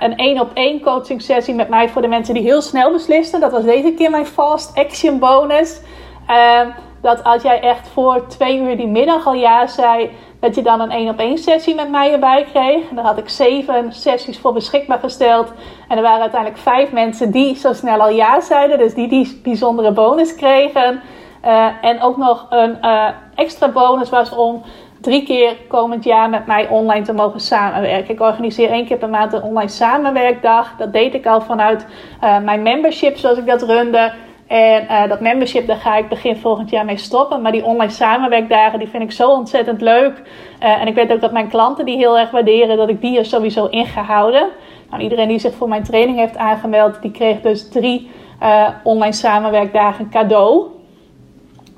[0.00, 3.40] een één op één coaching sessie met mij voor de mensen die heel snel beslisten.
[3.40, 5.80] Dat was deze keer mijn fast action bonus.
[6.28, 6.60] Uh,
[7.00, 10.80] dat als jij echt voor twee uur die middag al ja zei, dat je dan
[10.80, 12.88] een één op één sessie met mij erbij kreeg.
[12.88, 15.52] En daar had ik zeven sessies voor beschikbaar gesteld.
[15.88, 19.40] En er waren uiteindelijk vijf mensen die zo snel al ja zeiden, dus die die
[19.42, 21.00] bijzondere bonus kregen.
[21.44, 24.62] Uh, en ook nog een uh, extra bonus was om
[25.00, 28.14] drie keer komend jaar met mij online te mogen samenwerken.
[28.14, 30.74] Ik organiseer één keer per maand een online samenwerkdag.
[30.78, 31.86] Dat deed ik al vanuit
[32.24, 34.12] uh, mijn membership, zoals ik dat runde.
[34.50, 37.42] En uh, dat membership, daar ga ik begin volgend jaar mee stoppen.
[37.42, 40.22] Maar die online samenwerkdagen, die vind ik zo ontzettend leuk.
[40.62, 43.18] Uh, en ik weet ook dat mijn klanten die heel erg waarderen dat ik die
[43.18, 44.48] er sowieso in ga houden.
[44.90, 48.10] Nou, iedereen die zich voor mijn training heeft aangemeld, die kreeg dus drie
[48.42, 50.66] uh, online samenwerkdagen cadeau.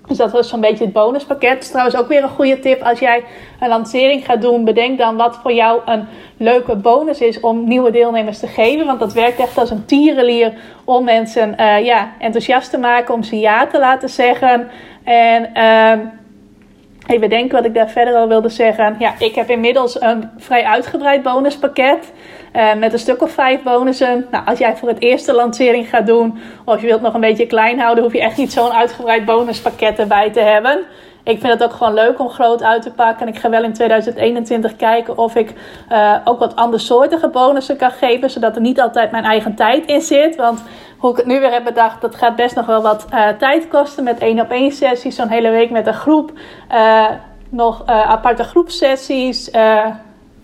[0.06, 1.68] Dus dat was zo'n beetje het bonuspakket.
[1.70, 2.82] Trouwens ook weer een goede tip.
[2.82, 3.24] Als jij
[3.60, 7.90] een lancering gaat doen, bedenk dan wat voor jou een leuke bonus is om nieuwe
[7.90, 8.86] deelnemers te geven.
[8.86, 10.52] Want dat werkt echt als een tierenlier
[10.84, 14.70] om mensen uh, ja, enthousiast te maken, om ze ja te laten zeggen.
[15.04, 16.06] En uh,
[17.06, 18.96] even denken wat ik daar verder al wilde zeggen.
[18.98, 22.12] Ja, ik heb inmiddels een vrij uitgebreid bonuspakket.
[22.56, 24.26] Uh, met een stuk of vijf bonussen.
[24.30, 27.46] Nou, als jij voor het eerste lancering gaat doen, of je wilt nog een beetje
[27.46, 30.78] klein houden, hoef je echt niet zo'n uitgebreid bonuspakket erbij te hebben.
[31.24, 33.26] ik vind het ook gewoon leuk om groot uit te pakken.
[33.26, 35.52] En ik ga wel in 2021 kijken of ik
[35.92, 38.30] uh, ook wat andersoortige bonussen kan geven.
[38.30, 40.36] Zodat er niet altijd mijn eigen tijd in zit.
[40.36, 40.62] Want
[40.98, 43.68] hoe ik het nu weer heb bedacht, dat gaat best nog wel wat uh, tijd
[43.68, 44.04] kosten.
[44.04, 46.32] Met één op één sessies, zo'n hele week met een groep.
[47.48, 49.50] Nog aparte groepsessies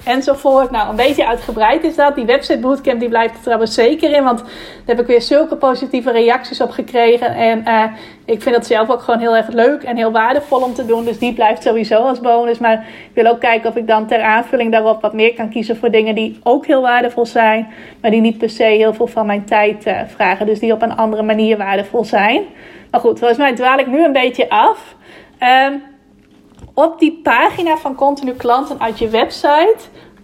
[0.05, 0.71] enzovoort.
[0.71, 2.15] Nou, een beetje uitgebreid is dat.
[2.15, 5.57] Die website bootcamp die blijft er trouwens zeker in, want daar heb ik weer zulke
[5.57, 7.35] positieve reacties op gekregen.
[7.35, 7.85] En uh,
[8.25, 11.05] ik vind dat zelf ook gewoon heel erg leuk en heel waardevol om te doen.
[11.05, 12.59] Dus die blijft sowieso als bonus.
[12.59, 15.77] Maar ik wil ook kijken of ik dan ter aanvulling daarop wat meer kan kiezen
[15.77, 17.69] voor dingen die ook heel waardevol zijn,
[18.01, 20.47] maar die niet per se heel veel van mijn tijd uh, vragen.
[20.47, 22.43] Dus die op een andere manier waardevol zijn.
[22.91, 24.97] Maar goed, volgens mij dwaal ik nu een beetje af.
[25.69, 25.83] Um,
[26.85, 29.77] op die pagina van continu klanten uit je website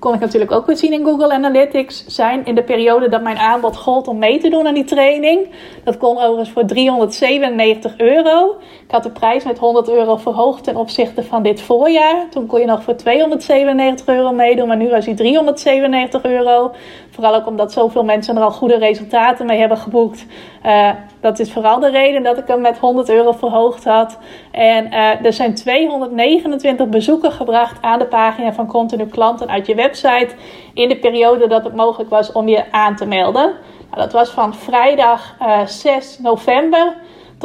[0.05, 3.37] kon ik natuurlijk ook weer zien in Google Analytics zijn in de periode dat mijn
[3.37, 5.49] aanbod gold om mee te doen aan die training.
[5.85, 8.57] Dat kon overigens voor 397 euro.
[8.87, 12.29] Ik had de prijs met 100 euro verhoogd ten opzichte van dit voorjaar.
[12.31, 16.73] Toen kon je nog voor 297 euro meedoen, maar nu was hij 397 euro.
[17.11, 20.27] Vooral ook omdat zoveel mensen er al goede resultaten mee hebben geboekt.
[20.67, 24.19] Uh, dat is vooral de reden dat ik hem met 100 euro verhoogd had.
[24.51, 29.75] En uh, er zijn 229 bezoeken gebracht aan de pagina van continu klanten uit je
[29.75, 30.29] website.
[30.75, 33.53] In de periode dat het mogelijk was om je aan te melden.
[33.91, 36.95] Nou, dat was van vrijdag uh, eh, 6 november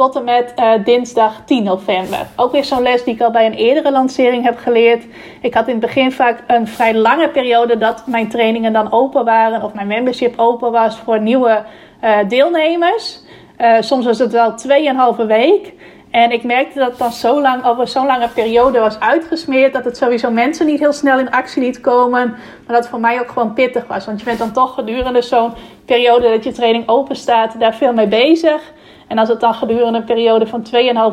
[0.00, 2.26] tot en met uh, dinsdag 10 november.
[2.36, 5.04] Ook weer zo'n les die ik al bij een eerdere lancering heb geleerd.
[5.40, 9.24] Ik had in het begin vaak een vrij lange periode dat mijn trainingen dan open
[9.24, 11.62] waren of mijn membership open was voor nieuwe
[12.04, 13.20] uh, deelnemers.
[13.58, 14.54] Uh, soms was het wel
[15.20, 15.72] 2,5 week.
[16.10, 19.72] En ik merkte dat het dan zo lang, over zo'n lange periode was uitgesmeerd.
[19.72, 22.28] Dat het sowieso mensen niet heel snel in actie liet komen.
[22.30, 24.06] Maar dat het voor mij ook gewoon pittig was.
[24.06, 25.52] Want je bent dan toch gedurende zo'n
[25.84, 28.72] periode dat je training open staat, daar veel mee bezig.
[29.10, 30.66] En als het dan gedurende een periode van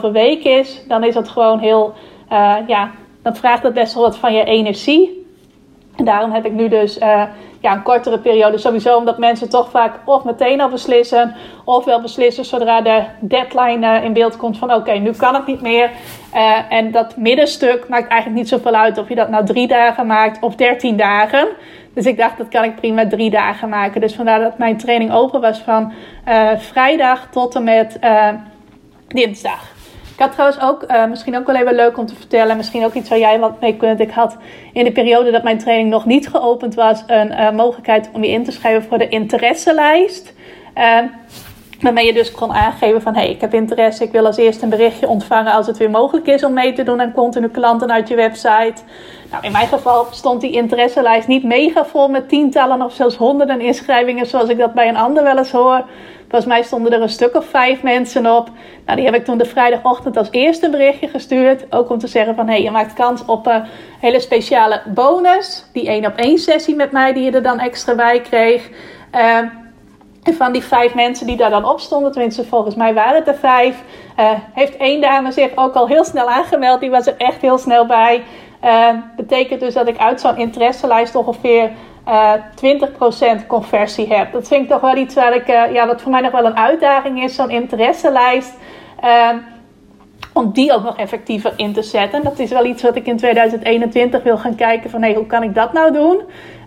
[0.05, 1.93] 2,5 week is, dan is het gewoon heel,
[2.31, 5.25] uh, ja, dan vraagt dat best wel wat van je energie.
[5.95, 7.23] En daarom heb ik nu dus uh,
[7.59, 8.57] ja, een kortere periode.
[8.57, 11.35] Sowieso omdat mensen toch vaak of meteen al beslissen.
[11.63, 15.45] Of wel beslissen zodra de deadline uh, in beeld komt van oké, nu kan het
[15.45, 15.91] niet meer.
[16.69, 20.41] En dat middenstuk maakt eigenlijk niet zoveel uit of je dat nou drie dagen maakt
[20.41, 21.47] of dertien dagen.
[21.97, 24.01] Dus ik dacht, dat kan ik prima drie dagen maken.
[24.01, 25.93] Dus vandaar dat mijn training open was van
[26.27, 27.99] uh, vrijdag tot en met
[29.07, 29.71] dinsdag.
[30.13, 32.93] Ik had trouwens ook, uh, misschien ook wel even leuk om te vertellen, misschien ook
[32.93, 33.99] iets waar jij wat mee kunt.
[33.99, 34.37] Ik had
[34.73, 38.43] in de periode dat mijn training nog niet geopend was, een mogelijkheid om je in
[38.43, 40.33] te schrijven voor de interesselijst.
[40.75, 40.99] Uh,
[41.81, 44.63] waarmee je dus kon aangeven van, hé, hey, ik heb interesse, ik wil als eerste
[44.63, 47.91] een berichtje ontvangen als het weer mogelijk is om mee te doen aan continu klanten
[47.91, 48.75] uit je website.
[49.31, 53.61] Nou, in mijn geval stond die interesselijst niet mega vol met tientallen of zelfs honderden
[53.61, 55.83] inschrijvingen, zoals ik dat bij een ander wel eens hoor.
[56.29, 58.49] Volgens mij stonden er een stuk of vijf mensen op.
[58.85, 61.65] Nou, die heb ik toen de vrijdagochtend als eerste berichtje gestuurd.
[61.69, 63.63] Ook om te zeggen van, hé, hey, je maakt kans op een
[63.99, 65.65] hele speciale bonus.
[65.73, 68.69] Die één op één sessie met mij, die je er dan extra bij kreeg.
[69.15, 69.37] Uh,
[70.23, 73.27] en van die vijf mensen die daar dan op stonden, tenminste volgens mij waren het
[73.27, 73.83] er vijf,
[74.19, 76.79] uh, heeft één dame zich ook al heel snel aangemeld.
[76.79, 78.23] Die was er echt heel snel bij.
[78.67, 81.71] Uh, betekent dus dat ik uit zo'n interesselijst ongeveer
[82.07, 84.31] uh, eh, 20% conversie heb.
[84.31, 86.45] Dat vind ik toch wel iets waar ik, uh, ja, wat voor mij nog wel
[86.45, 88.53] een uitdaging is, zo'n interesselijst.
[89.03, 89.29] Uh,
[90.33, 92.23] om die ook nog effectiever in te zetten.
[92.23, 95.43] Dat is wel iets wat ik in 2021 wil gaan kijken van hey, hoe kan
[95.43, 96.21] ik dat nou doen?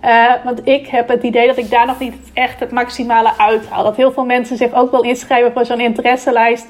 [0.04, 3.84] Uh, want ik heb het idee dat ik daar nog niet echt het maximale uithaal.
[3.84, 6.66] Dat heel veel mensen zich ook wel inschrijven voor zo'n interesselijst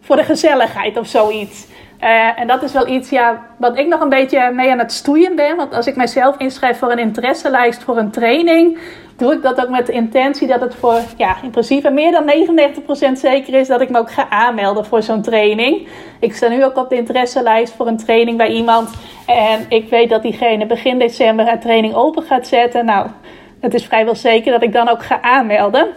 [0.00, 1.66] voor de gezelligheid of zoiets.
[2.02, 4.92] Uh, en dat is wel iets ja, wat ik nog een beetje mee aan het
[4.92, 5.56] stoeien ben.
[5.56, 8.78] Want als ik mijzelf inschrijf voor een interesselijst voor een training,
[9.16, 12.32] doe ik dat ook met de intentie dat het voor ja, in principe meer dan
[13.08, 15.88] 99% zeker is dat ik me ook ga aanmelden voor zo'n training.
[16.20, 18.90] Ik sta nu ook op de interesselijst voor een training bij iemand.
[19.26, 22.84] En ik weet dat diegene begin december haar training open gaat zetten.
[22.84, 23.06] Nou,
[23.60, 25.88] het is vrijwel zeker dat ik dan ook ga aanmelden.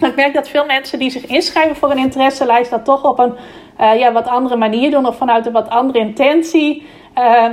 [0.00, 3.18] Maar ik merk dat veel mensen die zich inschrijven voor een interesselijst dat toch op
[3.18, 3.34] een
[3.80, 6.86] uh, ja, wat andere manier doen of vanuit een wat andere intentie.
[7.18, 7.46] Uh,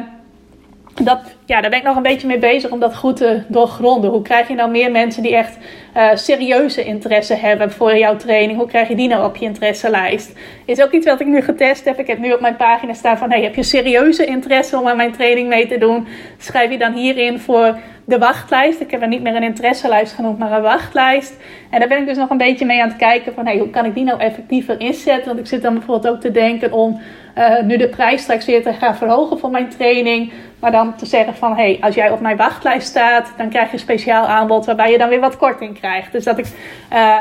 [1.03, 4.09] dat, ja, daar ben ik nog een beetje mee bezig om dat goed te doorgronden.
[4.09, 5.57] Hoe krijg je nou meer mensen die echt
[5.97, 8.57] uh, serieuze interesse hebben voor jouw training?
[8.57, 10.33] Hoe krijg je die nou op je interesselijst?
[10.65, 11.99] Is ook iets wat ik nu getest heb.
[11.99, 14.97] Ik heb nu op mijn pagina staan van: hey, heb je serieuze interesse om aan
[14.97, 16.07] mijn training mee te doen?
[16.37, 17.77] Schrijf je dan hierin voor
[18.09, 18.81] de wachtlijst.
[18.81, 21.37] Ik heb er niet meer een interesselijst genoemd, maar een wachtlijst.
[21.69, 23.69] En daar ben ik dus nog een beetje mee aan het kijken van hey, hoe
[23.69, 25.25] kan ik die nou effectiever inzetten?
[25.25, 27.01] Want ik zit dan bijvoorbeeld ook te denken om
[27.37, 30.31] uh, nu de prijs straks weer te gaan verhogen voor mijn training.
[30.59, 33.73] Maar dan te zeggen van hey, als jij op mijn wachtlijst staat, dan krijg je
[33.73, 35.78] een speciaal aanbod waarbij je dan weer wat korting
[36.11, 36.45] Dus dat ik.
[36.93, 37.17] Uh,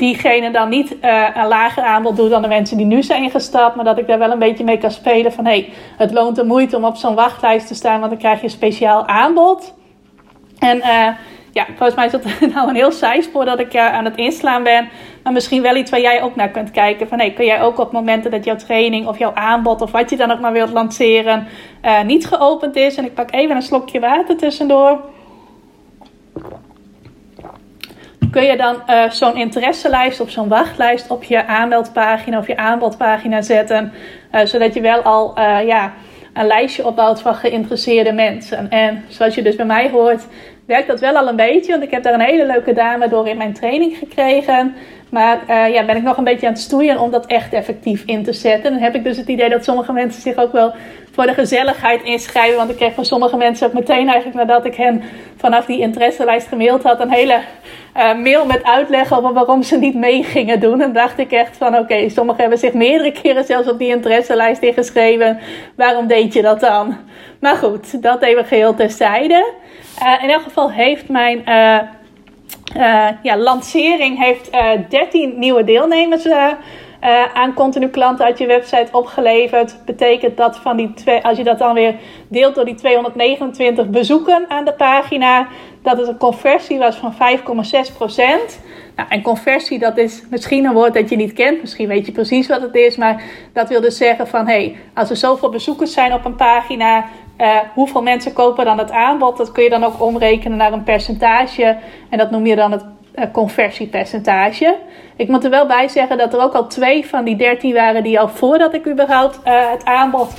[0.00, 3.76] diegene dan niet uh, een lager aanbod doet dan de mensen die nu zijn ingestapt.
[3.76, 6.44] Maar dat ik daar wel een beetje mee kan spelen van hey, het loont de
[6.44, 9.74] moeite om op zo'n wachtlijst te staan, want dan krijg je een speciaal aanbod.
[10.58, 11.06] En uh,
[11.52, 12.24] ja, volgens mij is dat
[12.54, 14.88] nou een heel zijspoor dat ik aan het inslaan ben.
[15.22, 17.08] Maar misschien wel iets waar jij ook naar kunt kijken.
[17.08, 20.10] Van hey, kun jij ook op momenten dat jouw training of jouw aanbod of wat
[20.10, 21.46] je dan ook maar wilt lanceren
[22.04, 22.96] niet geopend is.
[22.96, 25.00] En ik pak even een slokje water tussendoor
[28.30, 33.42] kun je dan uh, zo'n interesselijst of zo'n wachtlijst op je aanmeldpagina of je aanbodpagina
[33.42, 33.92] zetten.
[34.34, 35.92] Uh, zodat je wel al uh, ja,
[36.34, 38.70] een lijstje opbouwt van geïnteresseerde mensen.
[38.70, 40.26] En zoals je dus bij mij hoort,
[40.66, 41.70] werkt dat wel al een beetje.
[41.70, 44.74] Want ik heb daar een hele leuke dame door in mijn training gekregen.
[45.10, 45.38] Maar
[45.70, 48.32] ja, ben ik nog een beetje aan het stoeien om dat echt effectief in te
[48.32, 48.72] zetten.
[48.72, 50.72] Dan heb ik dus het idee dat sommige mensen zich ook wel
[51.12, 52.56] voor de gezelligheid inschrijven.
[52.56, 55.02] Want ik kreeg van sommige mensen ook meteen eigenlijk nadat ik hen
[55.36, 57.00] vanaf die interesselijst gemaild had...
[57.00, 57.40] een hele
[57.96, 60.80] uh, mail met uitleg over waarom ze niet mee gingen doen.
[60.80, 63.88] En dacht ik echt van oké, okay, sommigen hebben zich meerdere keren zelfs op die
[63.88, 65.38] interesselijst ingeschreven.
[65.76, 66.96] Waarom deed je dat dan?
[67.40, 69.52] Maar goed, dat even geheel terzijde.
[70.02, 71.38] Uh, in elk geval heeft mijn...
[71.38, 71.78] Uh,
[73.22, 76.24] ja, lancering heeft uh, 13 nieuwe deelnemers
[77.04, 79.76] uh, aan continu klanten uit je website opgeleverd.
[79.84, 81.94] Betekent dat van die twee, als je dat dan weer
[82.28, 85.46] deelt door die 229 bezoeken aan de pagina,
[85.82, 87.18] dat het een conversie was van 5,6%.
[88.96, 91.60] Nou, en conversie, dat is misschien een woord dat je niet kent.
[91.60, 92.96] Misschien weet je precies wat het is.
[92.96, 96.36] Maar dat wil dus zeggen van, hé, hey, als er zoveel bezoekers zijn op een
[96.36, 97.04] pagina,
[97.38, 99.36] uh, hoeveel mensen kopen dan het aanbod?
[99.36, 101.76] Dat kun je dan ook omrekenen naar een percentage.
[102.08, 102.84] En dat noem je dan het
[103.32, 104.76] conversiepercentage.
[105.16, 108.02] Ik moet er wel bij zeggen dat er ook al twee van die dertien waren
[108.02, 110.32] die al voordat ik überhaupt uh, het aanbod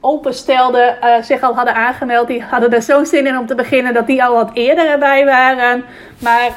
[0.00, 2.26] openstelden, zich al hadden aangemeld.
[2.26, 5.24] Die hadden er zo zin in om te beginnen dat die al wat eerder erbij
[5.24, 5.84] waren.
[6.18, 6.50] Maar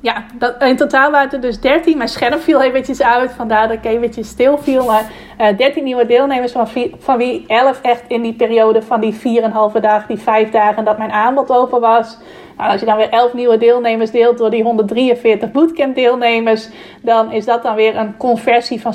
[0.00, 1.96] ja, dat, in totaal waren er dus 13.
[1.96, 4.84] Mijn scherm viel eventjes uit, vandaar dat ik eventjes stil viel.
[4.84, 5.04] Maar
[5.40, 6.68] uh, eh, 13 nieuwe deelnemers, van,
[6.98, 9.20] van wie 11 echt in die periode van die 4,5
[9.80, 12.18] dagen, die 5 dagen dat mijn aanbod open was.
[12.58, 16.68] Nou, als je dan weer 11 nieuwe deelnemers deelt door die 143 bootcamp deelnemers,
[17.02, 18.94] dan is dat dan weer een conversie van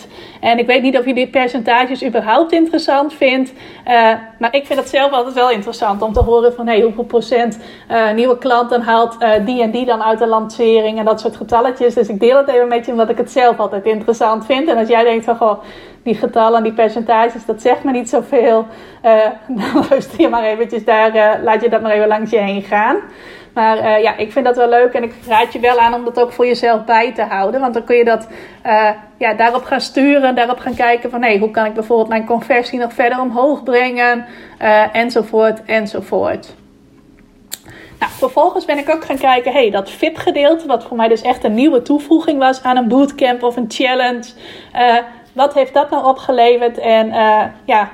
[0.00, 0.08] 7,6%.
[0.40, 4.78] En ik weet niet of je die percentages überhaupt interessant vindt, uh, maar ik vind
[4.78, 7.58] het zelf altijd wel interessant om te horen van hey, hoeveel procent
[7.90, 11.36] uh, nieuwe klanten haalt uh, die en die dan uit de lancering en dat soort
[11.36, 11.94] getalletjes.
[11.94, 14.68] Dus ik deel het even met je omdat ik het zelf altijd interessant vind.
[14.68, 15.62] En als jij denkt van goh,
[16.02, 18.66] die getallen, die percentages, dat zegt me niet zoveel.
[19.04, 22.38] Uh, dan luister je maar eventjes daar, uh, laat je dat maar even langs je
[22.38, 22.96] heen gaan.
[23.54, 26.04] Maar uh, ja, ik vind dat wel leuk en ik raad je wel aan om
[26.04, 27.60] dat ook voor jezelf bij te houden.
[27.60, 28.28] Want dan kun je dat
[29.16, 32.78] ja, daarop gaan sturen, daarop gaan kijken van hé, hoe kan ik bijvoorbeeld mijn conversie
[32.78, 34.26] nog verder omhoog brengen,
[34.92, 36.54] enzovoort, enzovoort.
[38.00, 41.22] Nou, vervolgens ben ik ook gaan kijken, hey, dat fit gedeelte, wat voor mij dus
[41.22, 44.24] echt een nieuwe toevoeging was aan een bootcamp of een challenge
[45.32, 46.78] wat heeft dat nou opgeleverd?
[46.78, 47.90] En uh, ja,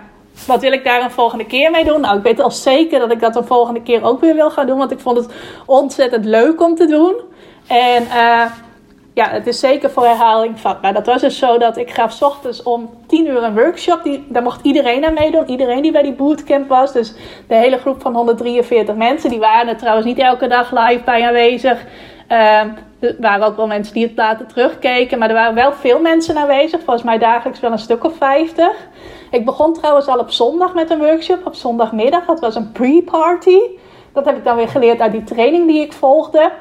[0.46, 2.00] wat wil ik daar een volgende keer mee doen?
[2.00, 4.66] Nou, ik weet al zeker dat ik dat een volgende keer ook weer wil gaan
[4.66, 4.78] doen.
[4.78, 5.32] Want ik vond het
[5.66, 7.14] ontzettend leuk om te doen.
[7.66, 8.44] En uh,
[9.14, 10.92] ja, het is zeker voor herhaling vatbaar.
[10.92, 14.02] Dat was dus zo dat ik gaf ochtends om 10 uur een workshop.
[14.02, 15.50] Die, daar mocht iedereen aan meedoen.
[15.50, 16.92] Iedereen die bij die bootcamp was.
[16.92, 17.14] Dus
[17.48, 19.30] de hele groep van 143 mensen.
[19.30, 21.84] Die waren er trouwens niet elke dag live bij aanwezig.
[22.30, 22.60] Uh,
[23.00, 25.18] er waren ook wel mensen die het later terugkeken.
[25.18, 26.80] Maar er waren wel veel mensen aanwezig.
[26.82, 28.68] Volgens mij dagelijks wel een stuk of 50.
[29.30, 31.46] Ik begon trouwens al op zondag met een workshop.
[31.46, 32.24] Op zondagmiddag.
[32.24, 33.58] Dat was een pre-party.
[34.12, 36.52] Dat heb ik dan weer geleerd uit die training die ik volgde.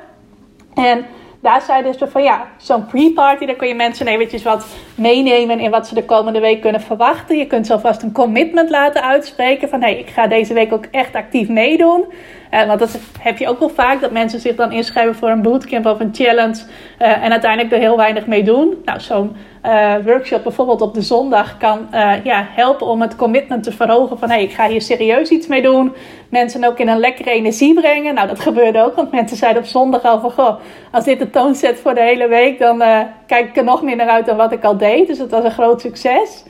[0.74, 1.06] En
[1.46, 5.72] daar zeiden ze van ja, zo'n pre-party, daar kun je mensen eventjes wat meenemen in
[5.72, 7.38] wat ze de komende week kunnen verwachten.
[7.38, 10.74] Je kunt ze alvast een commitment laten uitspreken van hé, hey, ik ga deze week
[10.74, 12.06] ook echt actief meedoen.
[12.52, 15.42] Uh, want dat heb je ook wel vaak, dat mensen zich dan inschrijven voor een
[15.42, 16.64] bootcamp of een challenge
[17.02, 18.82] uh, en uiteindelijk er heel weinig mee doen.
[18.86, 21.88] Nou, zo'n uh, workshop bijvoorbeeld op de zondag kan
[22.24, 25.48] ja, helpen om het commitment te verhogen van hé, hey, ik ga hier serieus iets
[25.48, 25.94] mee doen.
[26.30, 28.14] Mensen ook in een lekkere energie brengen.
[28.14, 30.56] Nou, dat gebeurde ook, want mensen zeiden op zondag al van goh,
[30.92, 32.84] als dit de toon zet voor de hele week, dan
[33.26, 34.85] kijk ik er nog naar uit dan wat ik al deed.
[35.08, 36.44] Dus dat was een groot succes.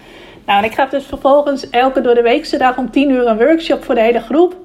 [0.46, 3.38] Nou, en ik gaf dus vervolgens elke door de weekse dag om 10 uur een
[3.38, 4.56] workshop voor de hele groep.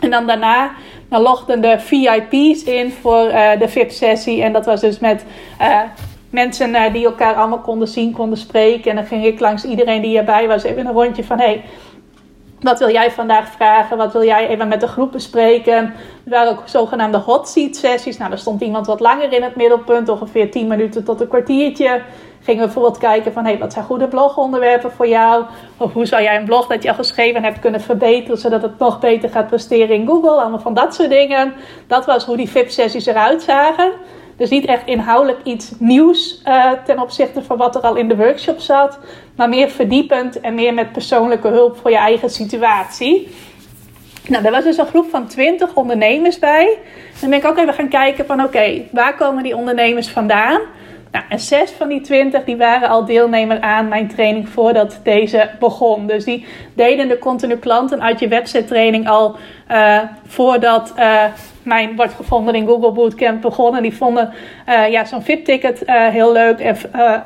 [0.00, 0.70] En dan daarna
[1.08, 4.42] dan logden de VIP's in voor uh, de VIP-sessie.
[4.42, 5.24] En dat was dus met
[5.60, 5.80] uh,
[6.30, 8.90] mensen uh, die elkaar allemaal konden zien, konden spreken.
[8.90, 11.38] En dan ging ik langs iedereen die erbij was even een rondje van...
[11.38, 11.64] Hey,
[12.60, 13.96] wat wil jij vandaag vragen?
[13.96, 15.74] Wat wil jij even met de groep bespreken?
[15.74, 18.16] Er waren ook zogenaamde hot seat sessies.
[18.16, 22.00] Nou, daar stond iemand wat langer in het middelpunt, ongeveer 10 minuten tot een kwartiertje
[22.50, 23.44] gingen we bijvoorbeeld kijken van...
[23.44, 25.44] Hey, wat zijn goede blogonderwerpen voor jou?
[25.76, 28.38] Of hoe zou jij een blog dat je al geschreven hebt kunnen verbeteren...
[28.38, 30.40] zodat het nog beter gaat presteren in Google?
[30.40, 31.52] Allemaal van dat soort dingen.
[31.86, 33.92] Dat was hoe die VIP-sessies eruit zagen.
[34.36, 38.16] Dus niet echt inhoudelijk iets nieuws uh, ten opzichte van wat er al in de
[38.16, 38.98] workshop zat.
[39.36, 43.28] Maar meer verdiepend en meer met persoonlijke hulp voor je eigen situatie.
[44.28, 46.78] Nou, er was dus een groep van 20 ondernemers bij.
[47.20, 50.60] Dan ben ik ook even gaan kijken van oké, waar komen die ondernemers vandaan?
[51.12, 55.50] Nou, en zes van die twintig die waren al deelnemer aan mijn training voordat deze
[55.58, 56.06] begon.
[56.06, 59.36] Dus die deden de continu klanten uit je website training al
[59.70, 61.24] uh, voordat uh,
[61.62, 63.82] mijn wordt gevonden in Google Bootcamp begonnen.
[63.82, 64.32] Die vonden
[64.68, 66.58] uh, ja, zo'n VIP-ticket heel leuk.
[66.58, 66.76] En,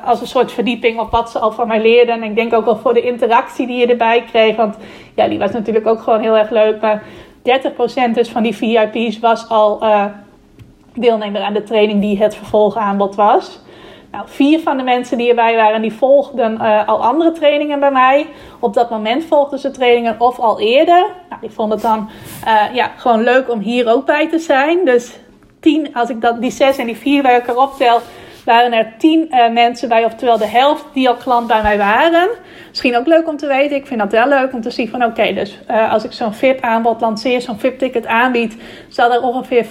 [0.03, 2.15] als een soort verdieping op wat ze al van mij leerden.
[2.15, 4.55] En ik denk ook wel voor de interactie die je erbij kreeg.
[4.55, 4.77] Want
[5.15, 6.81] ja, die was natuurlijk ook gewoon heel erg leuk.
[6.81, 7.03] Maar
[8.11, 9.83] 30% dus van die VIP's was al
[10.93, 13.63] deelnemer aan de training die het vervolgaanbod was.
[14.15, 17.91] Nou, vier van de mensen die erbij waren, die volgden uh, al andere trainingen bij
[17.91, 18.27] mij.
[18.59, 21.05] Op dat moment volgden ze trainingen of al eerder.
[21.29, 22.09] Nou, die vonden het dan
[22.45, 24.85] uh, ja, gewoon leuk om hier ook bij te zijn.
[24.85, 25.17] Dus
[25.59, 27.99] tien, als ik dat, die zes en die vier bij elkaar optel,
[28.45, 32.29] waren er tien uh, mensen bij, oftewel de helft die al klant bij mij waren.
[32.69, 33.77] Misschien ook leuk om te weten.
[33.77, 35.59] Ik vind dat wel leuk om te zien van oké, dus
[35.89, 38.57] als ik zo'n VIP aanbod lanceer, zo'n VIP ticket aanbied,
[38.87, 39.67] zal er ongeveer 50%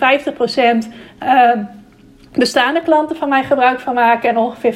[2.38, 4.74] bestaande klanten van mij gebruik van maken en ongeveer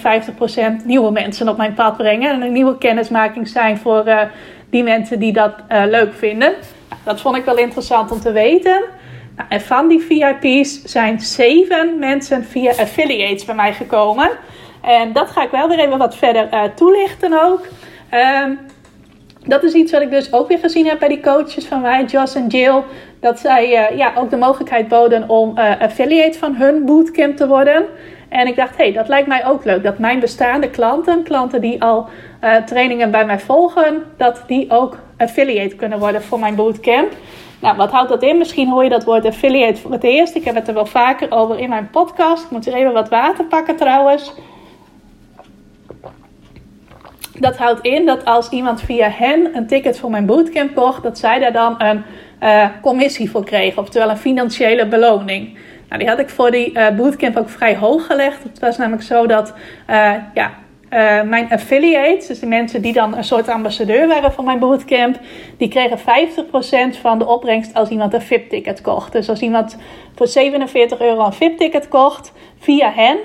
[0.83, 2.31] 50% nieuwe mensen op mijn pad brengen.
[2.31, 4.21] En een nieuwe kennismaking zijn voor uh,
[4.71, 6.55] die mensen die dat uh, leuk vinden.
[7.05, 8.83] Dat vond ik wel interessant om te weten.
[9.37, 14.31] Nou, en van die VIP's zijn zeven mensen via affiliates bij mij gekomen.
[14.83, 17.67] En dat ga ik wel weer even wat verder uh, toelichten ook.
[18.45, 18.59] Um,
[19.49, 22.05] dat is iets wat ik dus ook weer gezien heb bij die coaches van mij,
[22.05, 22.83] Joss en Jill.
[23.21, 27.47] Dat zij uh, ja, ook de mogelijkheid boden om uh, affiliate van hun bootcamp te
[27.47, 27.85] worden.
[28.29, 29.83] En ik dacht, hé, hey, dat lijkt mij ook leuk.
[29.83, 32.09] Dat mijn bestaande klanten, klanten die al
[32.45, 37.13] uh, trainingen bij mij volgen, dat die ook affiliate kunnen worden voor mijn bootcamp.
[37.61, 38.39] Nou, wat houdt dat in?
[38.39, 40.35] Misschien hoor je dat woord affiliate voor het eerst.
[40.35, 42.45] Ik heb het er wel vaker over in mijn podcast.
[42.45, 44.33] Ik moet er even wat water pakken trouwens.
[47.41, 51.19] Dat houdt in dat als iemand via hen een ticket voor mijn bootcamp kocht, dat
[51.19, 52.03] zij daar dan een
[52.43, 55.59] uh, commissie voor kregen, oftewel een financiële beloning.
[55.89, 58.43] Nou, die had ik voor die uh, bootcamp ook vrij hoog gelegd.
[58.43, 59.55] Het was namelijk zo dat
[59.91, 60.51] uh, ja,
[61.25, 65.19] mijn affiliates, dus de mensen die dan een soort ambassadeur waren van mijn bootcamp,
[65.57, 69.13] die kregen 50% van de opbrengst als iemand een VIP-ticket kocht.
[69.13, 69.77] Dus als iemand
[70.15, 73.19] voor 47 euro een VIP-ticket kocht via hen,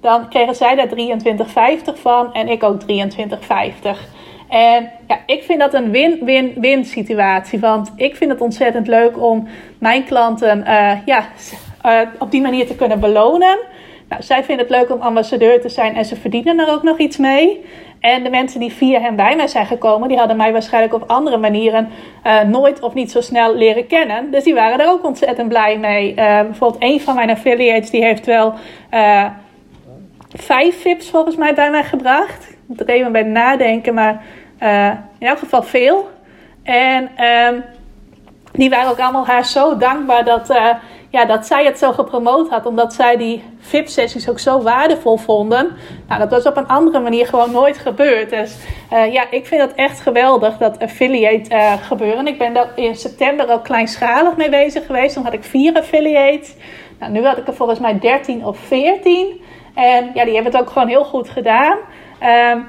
[0.00, 2.86] dan kregen zij daar 23,50 van en ik ook 23,50.
[4.48, 7.60] En ja, ik vind dat een win-win-win situatie.
[7.60, 11.28] Want ik vind het ontzettend leuk om mijn klanten uh, ja,
[11.86, 13.58] uh, op die manier te kunnen belonen.
[14.08, 16.98] Nou, zij vinden het leuk om ambassadeur te zijn en ze verdienen er ook nog
[16.98, 17.64] iets mee.
[18.00, 21.04] En de mensen die via hem bij mij zijn gekomen, die hadden mij waarschijnlijk op
[21.06, 21.88] andere manieren
[22.26, 24.30] uh, nooit of niet zo snel leren kennen.
[24.30, 26.14] Dus die waren er ook ontzettend blij mee.
[26.14, 28.54] bijvoorbeeld een van mijn affiliates, die heeft wel
[30.36, 32.50] vijf VIP's volgens mij bij mij gebracht.
[32.50, 34.22] Ik moet er even bij nadenken, maar
[34.62, 36.10] uh, in elk geval veel.
[36.62, 37.64] En um,
[38.52, 40.70] die waren ook allemaal haar zo dankbaar dat, uh,
[41.10, 42.66] ja, dat zij het zo gepromoot had.
[42.66, 45.76] Omdat zij die VIP-sessies ook zo waardevol vonden.
[46.08, 48.30] Nou, dat was op een andere manier gewoon nooit gebeurd.
[48.30, 48.56] Dus
[48.92, 52.26] uh, ja, ik vind het echt geweldig, dat affiliate gebeuren.
[52.26, 55.14] Ik ben daar in september ook kleinschalig mee bezig geweest.
[55.14, 56.54] Dan had ik vier affiliates.
[56.98, 59.40] Nou, nu had ik er volgens mij 13 of 14.
[59.78, 61.76] En ja, die hebben het ook gewoon heel goed gedaan.
[62.52, 62.68] Um,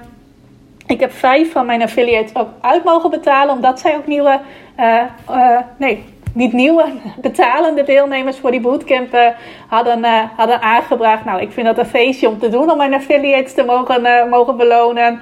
[0.88, 4.40] ik heb vijf van mijn affiliates ook uit mogen betalen, omdat zij ook nieuwe,
[4.80, 6.04] uh, uh, nee,
[6.34, 6.86] niet nieuwe,
[7.22, 9.28] betalende deelnemers voor die bootcamp uh,
[9.68, 10.06] hadden,
[10.36, 11.26] hadden aangebracht.
[11.26, 14.58] Nou, ik vind dat een feestje om te doen om mijn affiliates te mogen, mogen
[14.58, 15.22] belonen.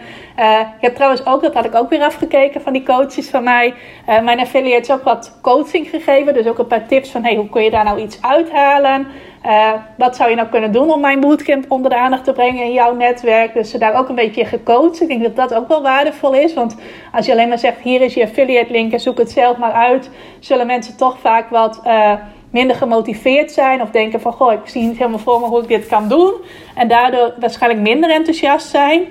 [0.75, 3.73] ik heb trouwens ook, dat had ik ook weer afgekeken van die coaches van mij,
[4.05, 6.33] mijn affiliates ook wat coaching gegeven.
[6.33, 9.07] Dus ook een paar tips van, hey, hoe kun je daar nou iets uithalen?
[9.47, 12.63] Uh, wat zou je nou kunnen doen om mijn bootcamp onder de aandacht te brengen
[12.63, 13.53] in jouw netwerk?
[13.53, 15.01] Dus ze daar ook een beetje gecoacht.
[15.01, 16.53] Ik denk dat dat ook wel waardevol is.
[16.53, 16.75] Want
[17.11, 19.71] als je alleen maar zegt: hier is je affiliate link en zoek het zelf maar
[19.71, 21.81] uit, zullen mensen toch vaak wat.
[21.85, 22.13] Uh,
[22.49, 25.67] minder gemotiveerd zijn of denken van goh, ik zie niet helemaal voor me hoe ik
[25.67, 26.33] dit kan doen
[26.75, 29.01] en daardoor waarschijnlijk minder enthousiast zijn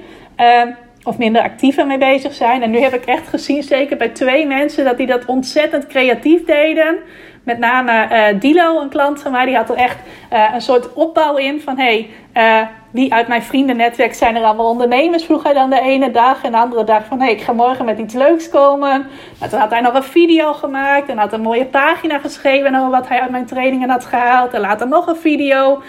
[0.40, 0.62] uh,
[1.06, 2.62] of minder actief ermee bezig zijn.
[2.62, 6.44] En nu heb ik echt gezien, zeker bij twee mensen, dat die dat ontzettend creatief
[6.44, 6.96] deden.
[7.42, 9.98] Met name uh, Dilo, een klant van mij, die had er echt
[10.32, 14.70] uh, een soort opbouw in van hey, uh, wie uit mijn vriendennetwerk zijn er allemaal
[14.70, 15.24] ondernemers?
[15.24, 17.84] Vroeg hij dan de ene dag en de andere dag van hey, ik ga morgen
[17.84, 19.06] met iets leuks komen.
[19.38, 22.90] Nou, toen had hij nog een video gemaakt en had een mooie pagina geschreven over
[22.90, 24.52] wat hij uit mijn trainingen had gehaald.
[24.52, 25.82] En later nog een video.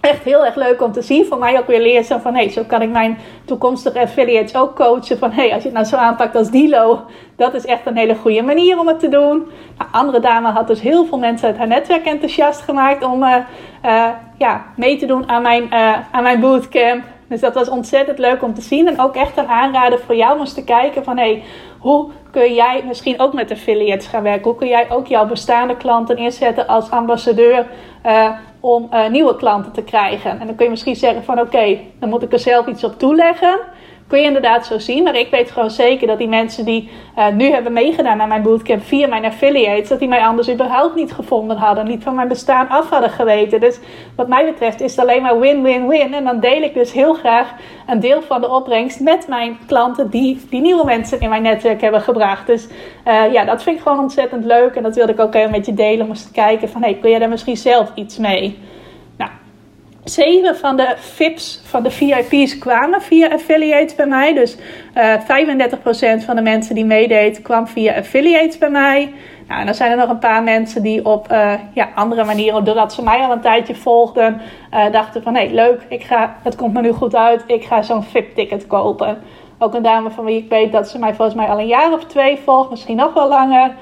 [0.00, 1.26] Echt heel erg leuk om te zien.
[1.26, 4.76] Voor mij ook weer leerzaam van, hé, hey, zo kan ik mijn toekomstige affiliates ook
[4.76, 5.18] coachen.
[5.18, 7.00] Van, hé, hey, als je het nou zo aanpakt als Dilo,
[7.36, 9.50] dat is echt een hele goede manier om het te doen.
[9.78, 13.36] Nou, andere dame had dus heel veel mensen uit haar netwerk enthousiast gemaakt om uh,
[13.84, 17.04] uh, ja, mee te doen aan mijn, uh, aan mijn bootcamp.
[17.28, 18.88] Dus dat was ontzettend leuk om te zien.
[18.88, 21.18] En ook echt een aanrader voor jou om eens te kijken van...
[21.18, 21.42] Hey,
[21.78, 24.44] hoe kun jij misschien ook met affiliates gaan werken?
[24.44, 27.66] Hoe kun jij ook jouw bestaande klanten inzetten als ambassadeur...
[28.60, 30.40] Om uh, nieuwe klanten te krijgen?
[30.40, 31.40] En dan kun je misschien zeggen van...
[31.40, 33.58] Oké, dan moet ik er zelf iets op toeleggen
[34.10, 35.02] kun je inderdaad zo zien.
[35.02, 38.42] Maar ik weet gewoon zeker dat die mensen die uh, nu hebben meegedaan aan mijn
[38.42, 41.86] bootcamp via mijn affiliates, dat die mij anders überhaupt niet gevonden hadden.
[41.86, 43.60] Niet van mijn bestaan af hadden geweten.
[43.60, 43.78] Dus
[44.16, 46.14] wat mij betreft is het alleen maar win-win-win.
[46.14, 47.52] En dan deel ik dus heel graag
[47.86, 51.80] een deel van de opbrengst met mijn klanten die die nieuwe mensen in mijn netwerk
[51.80, 52.46] hebben gebracht.
[52.46, 52.68] Dus
[53.06, 54.74] uh, ja, dat vind ik gewoon ontzettend leuk.
[54.74, 56.94] En dat wilde ik ook even met je delen om eens te kijken van hey,
[56.94, 58.58] kun jij daar misschien zelf iets mee?
[60.04, 64.34] Zeven van de VIP's, van de VIP's kwamen via affiliates bij mij.
[64.34, 64.56] Dus
[64.96, 69.12] uh, eh, 35% van de mensen die meedeed kwam via affiliates bij mij.
[69.48, 72.64] Nou, en dan zijn er nog een paar mensen die op uh, ja, andere manieren,
[72.64, 74.40] doordat ze mij al een tijdje volgden,
[74.74, 77.64] uh, dachten van hé hey, leuk, ik ga, het komt me nu goed uit, ik
[77.64, 79.18] ga zo'n VIP-ticket kopen.
[79.58, 81.92] Ook een dame van wie ik weet dat ze mij volgens mij al een jaar
[81.92, 83.74] of twee volgt, misschien nog wel langer.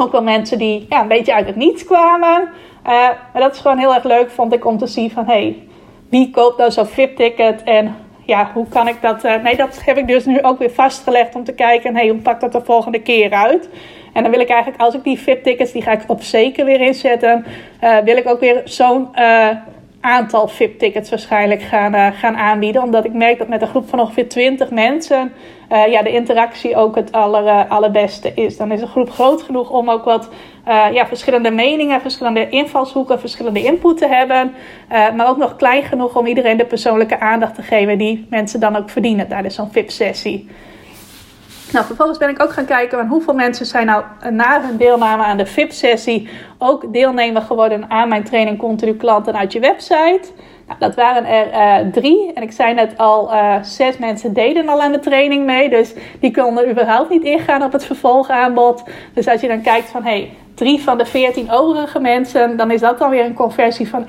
[0.00, 2.48] Ook wel mensen die ja, een beetje uit het niets kwamen.
[2.86, 2.92] Uh,
[3.32, 5.26] maar dat is gewoon heel erg leuk, vond ik, om te zien van...
[5.26, 5.62] hey,
[6.08, 9.24] wie koopt nou zo'n VIP-ticket en ja, hoe kan ik dat...
[9.24, 11.96] Uh, nee, dat heb ik dus nu ook weer vastgelegd om te kijken...
[11.96, 13.68] hey, hoe pakt dat de volgende keer uit?
[14.12, 15.72] En dan wil ik eigenlijk, als ik die VIP-tickets...
[15.72, 17.46] die ga ik op zeker weer inzetten...
[17.84, 19.08] Uh, wil ik ook weer zo'n
[20.06, 22.82] aantal VIP-tickets waarschijnlijk gaan, uh, gaan aanbieden.
[22.82, 25.32] Omdat ik merk dat met een groep van ongeveer 20 mensen
[25.72, 28.56] uh, ja, de interactie ook het aller, uh, allerbeste is.
[28.56, 30.28] Dan is een groep groot genoeg om ook wat
[30.92, 34.54] ja, verschillende meningen, verschillende invalshoeken, verschillende input te hebben.
[34.88, 38.76] maar ook nog klein genoeg om iedereen de persoonlijke aandacht te geven die mensen dan
[38.76, 40.48] ook verdienen tijdens zo'n VIP-sessie.
[41.72, 45.22] Nou, vervolgens ben ik ook gaan kijken van hoeveel mensen zijn nou na hun deelname
[45.22, 50.22] aan de VIP-sessie ook deelnemer geworden aan mijn training Continu Klanten uit je website.
[50.66, 52.32] Nou, dat waren er uh, drie.
[52.32, 55.68] En ik zei net al, uh, zes mensen deden al aan de training mee.
[55.68, 58.82] Dus die konden überhaupt niet ingaan op het vervolgaanbod.
[59.14, 62.80] Dus als je dan kijkt van, hey, drie van de veertien overige mensen, dan is
[62.80, 64.06] dat dan weer een conversie van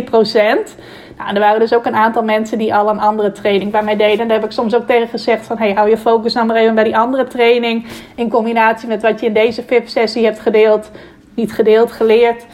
[0.00, 0.76] 21,4 procent.
[1.18, 3.96] Nou, er waren dus ook een aantal mensen die al een andere training bij mij
[3.96, 4.20] deden.
[4.20, 5.58] En daar heb ik soms ook tegen gezegd van...
[5.58, 7.86] hey, hou je focus nou maar even bij die andere training...
[8.14, 10.90] in combinatie met wat je in deze VIP-sessie hebt gedeeld.
[11.34, 12.46] Niet gedeeld, geleerd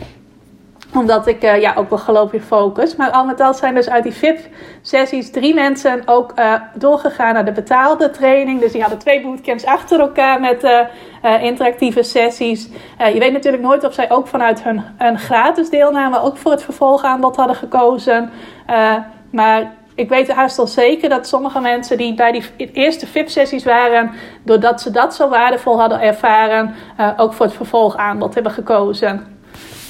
[0.94, 2.96] omdat ik uh, ja, ook wel geloof in focus.
[2.96, 7.44] Maar al met al zijn dus uit die VIP-sessies drie mensen ook uh, doorgegaan naar
[7.44, 8.60] de betaalde training.
[8.60, 12.68] Dus die hadden twee bootcamps achter elkaar met uh, interactieve sessies.
[13.12, 16.62] je weet natuurlijk nooit of zij ook vanuit hun, hun gratis deelname ook voor het
[16.62, 18.30] vervolgaanbod hadden gekozen.
[19.30, 24.10] maar ik weet haast al zeker dat sommige mensen die bij die eerste VIP-sessies waren,
[24.42, 26.74] doordat ze dat zo waardevol hadden ervaren,
[27.16, 29.31] ook voor het vervolgaanbod hebben gekozen.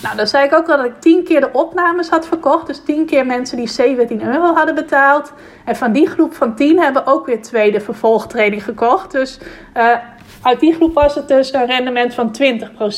[0.02, 2.66] Nou, dan zei ik ook al dat ik 10 keer de opnames had verkocht.
[2.66, 5.32] Dus 10 keer mensen die 17 euro hadden betaald.
[5.64, 9.12] En van die groep van 10 hebben ook weer tweede vervolgtraining gekocht.
[9.12, 9.38] Dus
[9.76, 9.96] uh,
[10.42, 12.42] uit die groep was het dus een rendement van 20%.
[12.78, 12.92] Nou,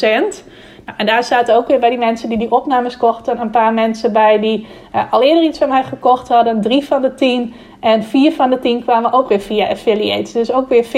[0.97, 4.13] en daar zaten ook weer bij die mensen die die opnames kochten een paar mensen
[4.13, 6.61] bij die uh, al eerder iets van mij gekocht hadden.
[6.61, 10.33] Drie van de tien en vier van de tien kwamen ook weer via affiliates.
[10.33, 10.89] Dus ook weer 40%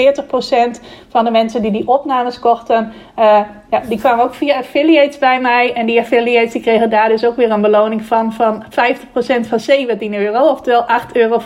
[1.09, 5.41] van de mensen die die opnames kochten, uh, ja, die kwamen ook via affiliates bij
[5.41, 5.73] mij.
[5.73, 9.59] En die affiliates die kregen daar dus ook weer een beloning van, van 50% van
[9.59, 11.41] 17 euro, oftewel 8,50 euro.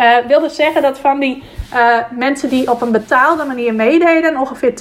[0.00, 1.42] Uh, wil dus zeggen dat van die
[1.74, 4.72] uh, mensen die op een betaalde manier meededen, ongeveer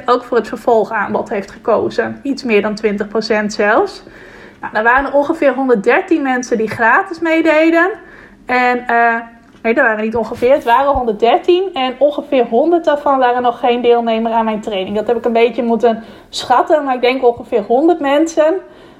[0.00, 2.20] 20% ook voor het vervolgaanbod heeft gekozen.
[2.22, 2.78] Iets meer dan
[3.42, 4.02] 20% zelfs.
[4.60, 7.90] Nou, er waren ongeveer 113 mensen die gratis meededen.
[8.46, 9.14] En uh,
[9.62, 11.70] nee, dat waren niet ongeveer, het waren 113.
[11.72, 14.96] En ongeveer 100 daarvan waren nog geen deelnemer aan mijn training.
[14.96, 18.54] Dat heb ik een beetje moeten schatten, maar ik denk ongeveer 100 mensen.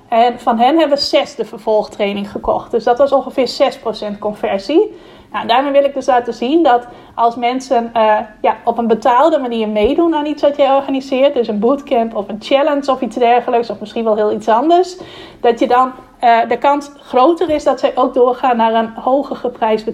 [0.09, 2.70] En van hen hebben zes de vervolgtraining gekocht.
[2.70, 3.72] Dus dat was ongeveer
[4.14, 4.97] 6% conversie.
[5.33, 9.39] Nou, daarmee wil ik dus laten zien dat als mensen uh, ja, op een betaalde
[9.39, 13.16] manier meedoen aan iets wat jij organiseert, dus een bootcamp of een challenge of iets
[13.16, 14.97] dergelijks, of misschien wel heel iets anders,
[15.41, 15.93] dat je dan
[16.24, 19.84] uh, de kans groter is dat zij ook doorgaan naar een hoger geprijsd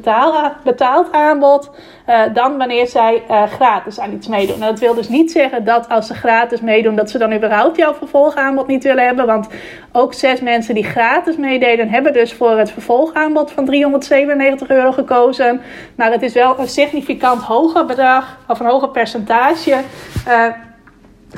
[0.65, 1.71] betaald aanbod
[2.09, 4.55] uh, dan wanneer zij uh, gratis aan iets meedoen.
[4.55, 7.77] En dat wil dus niet zeggen dat als ze gratis meedoen, dat ze dan überhaupt
[7.77, 9.27] jouw vervolgaanbod niet willen hebben.
[9.27, 9.49] Want
[9.93, 15.61] ook zes mensen die gratis meededen, hebben dus voor het vervolgaanbod van 397 euro gekozen.
[15.97, 19.83] Maar het is wel een significant hoger bedrag, of een hoger percentage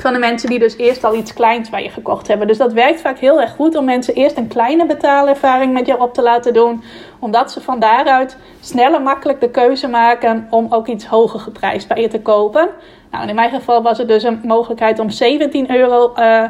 [0.01, 2.47] van de mensen die dus eerst al iets kleins bij je gekocht hebben.
[2.47, 6.01] Dus dat werkt vaak heel erg goed om mensen eerst een kleine betaalervaring met jou
[6.01, 6.83] op te laten doen.
[7.19, 11.87] Omdat ze van daaruit snel en makkelijk de keuze maken om ook iets hoger geprijsd
[11.87, 12.69] bij je te kopen.
[13.11, 16.43] Nou, in mijn geval was het dus een mogelijkheid om 17 euro, uh,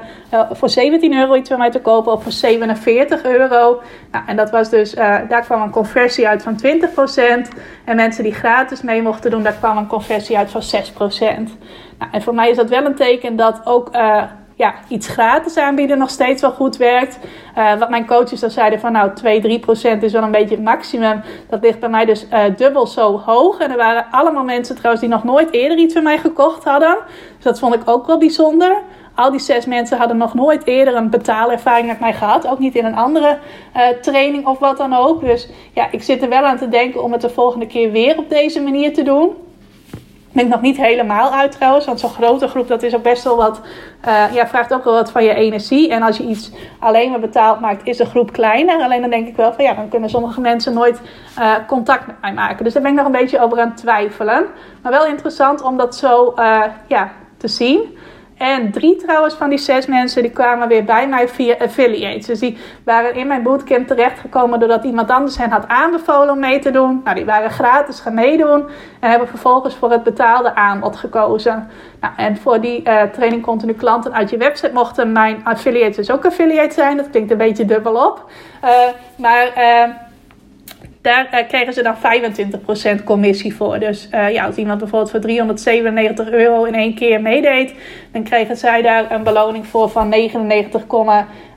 [0.51, 3.81] voor 17 euro iets bij mij te kopen of voor 47 euro.
[4.11, 7.49] Nou, en dat was dus, uh, daar kwam een conversie uit van 20%.
[7.85, 11.57] En mensen die gratis mee mochten doen, daar kwam een conversie uit van 6%.
[11.99, 14.23] Nou, en voor mij is dat wel een teken dat ook uh,
[14.55, 17.19] ja, iets gratis aanbieden nog steeds wel goed werkt.
[17.57, 19.13] Uh, wat mijn coaches dan zeiden van nou 2-3%
[20.01, 21.21] is wel een beetje het maximum.
[21.49, 23.59] Dat ligt bij mij dus uh, dubbel zo hoog.
[23.59, 26.97] En er waren allemaal mensen trouwens die nog nooit eerder iets van mij gekocht hadden.
[27.35, 28.81] Dus dat vond ik ook wel bijzonder.
[29.15, 32.47] Al die zes mensen hadden nog nooit eerder een betaalervaring met mij gehad.
[32.47, 33.37] Ook niet in een andere
[34.01, 35.21] training of wat dan ook.
[35.21, 38.17] Dus ja, ik zit er wel aan te denken om het de volgende keer weer
[38.17, 39.35] op deze manier te doen
[40.37, 41.85] ben nog niet helemaal uit trouwens.
[41.85, 43.61] Want zo'n grote groep, dat is ook best wel wat.
[44.07, 45.89] Uh, ja, vraagt ook wel wat van je energie.
[45.91, 48.81] En als je iets alleen maar betaald maakt, is de groep kleiner.
[48.81, 51.01] Alleen dan denk ik wel van ja, dan kunnen sommige mensen nooit
[51.39, 52.63] uh, contact met mij maken.
[52.63, 54.45] Dus daar ben ik nog een beetje over aan het twijfelen.
[54.81, 57.97] Maar wel interessant om dat zo uh, ja, te zien.
[58.37, 62.25] En drie trouwens van die zes mensen die kwamen weer bij mij via affiliates.
[62.25, 66.59] Dus die waren in mijn bootcamp terechtgekomen doordat iemand anders hen had aanbevolen om mee
[66.59, 67.01] te doen.
[67.03, 68.65] Nou, die waren gratis gaan meedoen
[68.99, 71.69] en hebben vervolgens voor het betaalde aanbod gekozen.
[71.99, 76.11] Nou, en voor die uh, training continu klanten uit je website mochten mijn affiliates dus
[76.11, 76.97] ook affiliate zijn.
[76.97, 78.29] Dat klinkt een beetje dubbelop.
[78.63, 78.69] Uh,
[79.15, 79.47] maar...
[79.57, 80.05] Uh,
[81.07, 81.95] daar uh, kregen ze dan
[82.99, 83.79] 25% commissie voor.
[83.79, 87.73] Dus uh, ja, als iemand bijvoorbeeld voor 397 euro in één keer meedeed,
[88.11, 90.87] dan kregen zij daar een beloning voor van 99,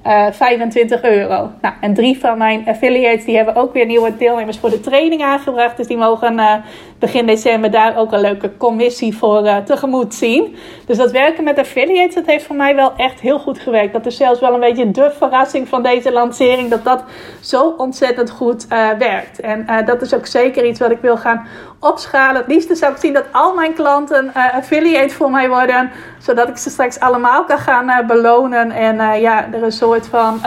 [0.07, 1.51] uh, eh, 25 euro.
[1.61, 5.23] Nou, en drie van mijn affiliates die hebben ook weer nieuwe deelnemers voor de training
[5.23, 5.77] aangebracht.
[5.77, 6.55] Dus die mogen uh,
[6.99, 10.57] begin december daar ook een leuke commissie voor uh, tegemoet zien.
[10.87, 13.93] Dus dat werken met affiliates, dat heeft voor mij wel echt heel goed gewerkt.
[13.93, 17.05] Dat is zelfs wel een beetje de verrassing van deze lancering, dat dat
[17.41, 18.67] zo ontzettend goed
[18.99, 19.41] werkt.
[19.41, 21.47] En dat is ook zeker iets wat ik wil gaan
[21.81, 22.37] opschalen.
[22.37, 26.57] Het liefste zou ik zien dat al mijn klanten affiliate voor mij worden, zodat ik
[26.57, 28.71] ze straks allemaal kan gaan belonen.
[28.71, 30.41] En ja, er zo soort van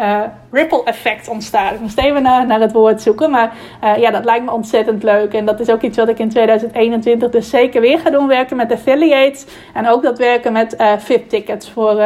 [0.00, 1.74] uh, ripple effect ontstaan.
[1.74, 3.30] Ik moest even naar, naar het woord zoeken.
[3.30, 3.52] Maar
[3.84, 5.32] uh, ja, dat lijkt me ontzettend leuk.
[5.34, 8.28] En dat is ook iets wat ik in 2021 dus zeker weer ga doen.
[8.28, 9.46] Werken met affiliates.
[9.74, 12.02] En ook dat werken met VIP-tickets voor,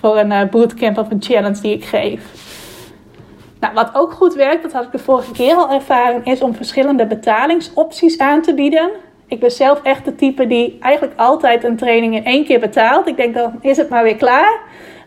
[0.00, 2.22] voor een bootcamp of een challenge die ik geef.
[3.64, 6.54] Nou, wat ook goed werkt, dat had ik de vorige keer al ervaren, is om
[6.54, 8.90] verschillende betalingsopties aan te bieden.
[9.26, 13.08] Ik ben zelf echt de type die eigenlijk altijd een training in één keer betaalt.
[13.08, 14.60] Ik denk dan is het maar weer klaar.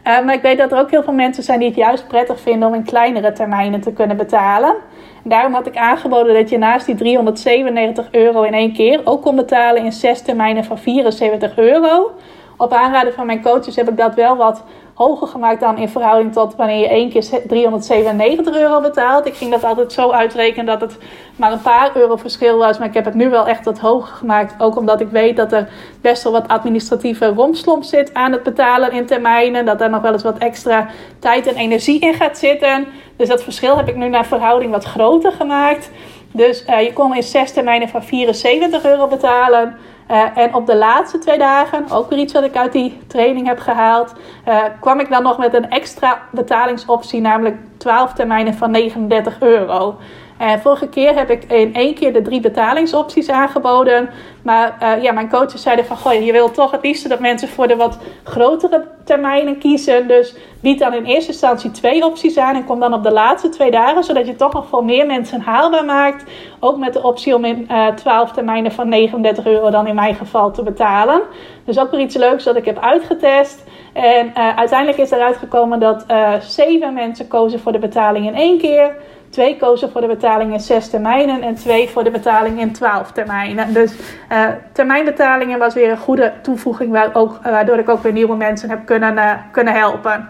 [0.03, 2.39] Uh, maar ik weet dat er ook heel veel mensen zijn die het juist prettig
[2.39, 4.76] vinden om in kleinere termijnen te kunnen betalen.
[5.24, 9.22] En daarom had ik aangeboden dat je naast die 397 euro in één keer ook
[9.22, 12.12] kon betalen in zes termijnen van 74 euro.
[12.58, 14.64] Op aanraden van mijn coaches heb ik dat wel wat
[14.97, 19.25] hoger gemaakt dan in verhouding tot wanneer je één keer 397 euro betaalt.
[19.25, 20.97] Ik ging dat altijd zo uitrekenen dat het
[21.35, 22.77] maar een paar euro verschil was.
[22.77, 24.55] Maar ik heb het nu wel echt wat hoger gemaakt.
[24.57, 25.69] Ook omdat ik weet dat er
[26.01, 29.65] best wel wat administratieve romslomp zit aan het betalen in termijnen.
[29.65, 30.87] Dat er nog wel eens wat extra
[31.19, 32.87] tijd en energie in gaat zitten.
[33.17, 35.91] Dus dat verschil heb ik nu naar verhouding wat groter gemaakt.
[36.31, 39.75] Dus uh, je kon in zes termijnen van 74 euro betalen.
[40.12, 43.47] Uh, en op de laatste twee dagen, ook weer iets wat ik uit die training
[43.47, 44.14] heb gehaald,
[44.47, 49.97] uh, kwam ik dan nog met een extra betalingsoptie, namelijk 12 termijnen van 39 euro.
[50.38, 54.09] En vorige keer heb ik in één keer de drie betalingsopties aangeboden.
[54.41, 57.47] Maar uh, ja, mijn coaches zeiden van, goh, je wil toch het liefst dat mensen
[57.47, 60.07] voor de wat grotere termijnen kiezen.
[60.07, 63.49] Dus bied dan in eerste instantie twee opties aan en kom dan op de laatste
[63.49, 66.31] twee dagen, zodat je toch nog voor meer mensen haalbaar maakt.
[66.59, 70.15] Ook met de optie om in uh, 12 termijnen van 39 euro dan in mijn
[70.15, 71.21] geval te betalen.
[71.65, 73.63] Dus ook weer iets leuks dat ik heb uitgetest.
[73.93, 76.05] En uiteindelijk is eruit gekomen dat
[76.39, 78.95] zeven mensen kozen voor de betaling in één keer.
[79.38, 83.11] Twee kozen voor de betaling in zes termijnen en twee voor de betaling in twaalf
[83.11, 83.73] termijnen.
[83.73, 83.93] Dus
[84.31, 88.69] uh, termijnbetalingen was weer een goede toevoeging, waar ook, waardoor ik ook weer nieuwe mensen
[88.69, 90.29] heb kunnen, uh, kunnen helpen.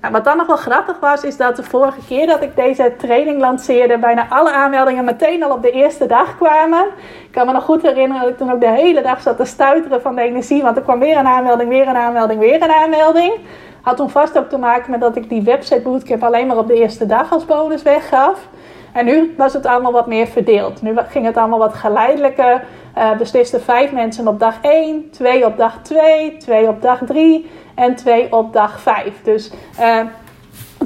[0.00, 2.92] Nou, wat dan nog wel grappig was, is dat de vorige keer dat ik deze
[2.98, 6.84] training lanceerde, bijna alle aanmeldingen meteen al op de eerste dag kwamen.
[7.24, 9.44] Ik kan me nog goed herinneren dat ik toen ook de hele dag zat te
[9.44, 12.72] stuiteren van de energie, want er kwam weer een aanmelding, weer een aanmelding, weer een
[12.72, 13.32] aanmelding.
[13.86, 16.66] Had toen vast ook te maken met dat ik die website bootcamp alleen maar op
[16.66, 18.48] de eerste dag als bonus weggaf.
[18.92, 20.82] En nu was het allemaal wat meer verdeeld.
[20.82, 22.64] Nu ging het allemaal wat geleidelijker.
[22.98, 27.50] Uh, beslisten vijf mensen op dag 1, twee op dag 2, twee op dag 3
[27.74, 29.22] en twee op dag 5.
[29.22, 30.00] Dus uh,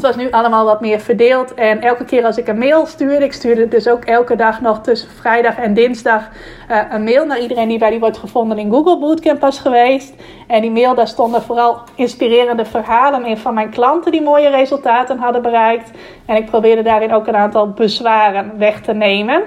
[0.01, 1.55] Het was nu allemaal wat meer verdeeld.
[1.55, 4.81] En elke keer als ik een mail stuurde, ik stuurde dus ook elke dag nog
[4.81, 6.29] tussen vrijdag en dinsdag
[6.71, 10.15] uh, een mail naar iedereen die bij die wordt gevonden in Google Bootcamp was geweest.
[10.47, 15.19] En die mail, daar stonden vooral inspirerende verhalen in van mijn klanten die mooie resultaten
[15.19, 15.91] hadden bereikt.
[16.27, 19.43] En ik probeerde daarin ook een aantal bezwaren weg te nemen.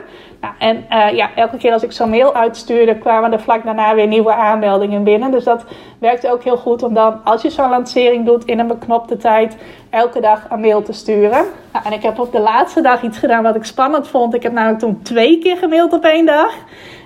[0.60, 4.08] En uh, ja, elke keer als ik zo'n mail uitstuurde, kwamen er vlak daarna weer
[4.08, 5.32] nieuwe aanmeldingen binnen.
[5.32, 5.66] Dus dat
[6.00, 9.58] werkte ook heel goed om dan, als je zo'n lancering doet in een beknopte tijd,
[9.90, 11.46] elke dag een mail te sturen.
[11.84, 14.34] En ik heb op de laatste dag iets gedaan wat ik spannend vond.
[14.34, 16.54] Ik heb namelijk toen twee keer gemaild op één dag.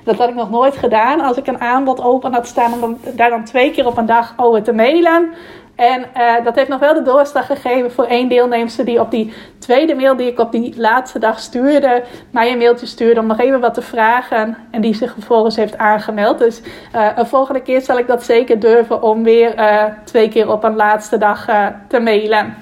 [0.03, 1.19] Dat had ik nog nooit gedaan.
[1.19, 4.33] Als ik een aanbod open had staan, om daar dan twee keer op een dag
[4.37, 5.33] over te mailen.
[5.77, 9.33] En uh, dat heeft nog wel de doorslag gegeven voor één deelnemster die op die
[9.59, 13.39] tweede mail die ik op die laatste dag stuurde, mij een mailtje stuurde om nog
[13.39, 14.57] even wat te vragen.
[14.71, 16.39] En die zich vervolgens heeft aangemeld.
[16.39, 16.61] Dus
[16.95, 20.63] uh, een volgende keer zal ik dat zeker durven om weer uh, twee keer op
[20.63, 21.45] een laatste dag
[21.87, 22.55] te mailen.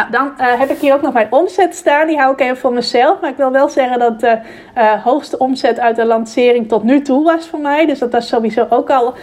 [0.00, 2.06] Nou, dan uh, heb ik hier ook nog mijn omzet staan.
[2.06, 3.20] Die hou ik even voor mezelf.
[3.20, 4.38] Maar ik wil wel zeggen dat de
[4.78, 7.86] uh, hoogste omzet uit de lancering tot nu toe was voor mij.
[7.86, 9.14] Dus dat is sowieso ook al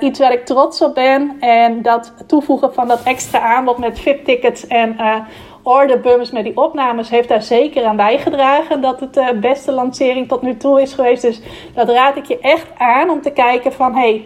[0.00, 1.36] iets waar ik trots op ben.
[1.40, 4.96] En dat toevoegen van dat extra aanbod met VIP-tickets en
[5.62, 8.80] orderbums met die opnames heeft daar zeker aan bijgedragen.
[8.80, 11.22] Dat het de beste lancering tot nu toe is geweest.
[11.22, 11.40] Dus
[11.74, 13.94] dat raad ik je echt aan om te kijken van...
[13.94, 14.24] Hey,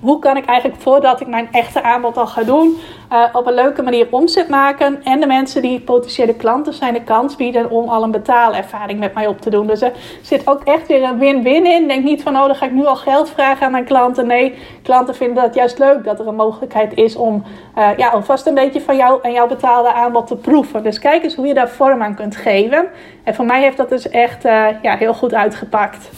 [0.00, 2.78] hoe kan ik eigenlijk voordat ik mijn echte aanbod al ga doen,
[3.12, 5.04] uh, op een leuke manier omzet maken.
[5.04, 9.14] En de mensen die potentiële klanten zijn de kans bieden om al een betaalervaring met
[9.14, 9.66] mij op te doen.
[9.66, 11.88] Dus er zit ook echt weer een win-win in.
[11.88, 14.26] Denk niet van, oh dan ga ik nu al geld vragen aan mijn klanten.
[14.26, 17.44] Nee, klanten vinden dat juist leuk dat er een mogelijkheid is om
[17.78, 20.82] uh, ja, alvast een beetje van jou en jouw betaalde aanbod te proeven.
[20.82, 22.88] Dus kijk eens hoe je daar vorm aan kunt geven.
[23.24, 26.10] En voor mij heeft dat dus echt uh, ja, heel goed uitgepakt.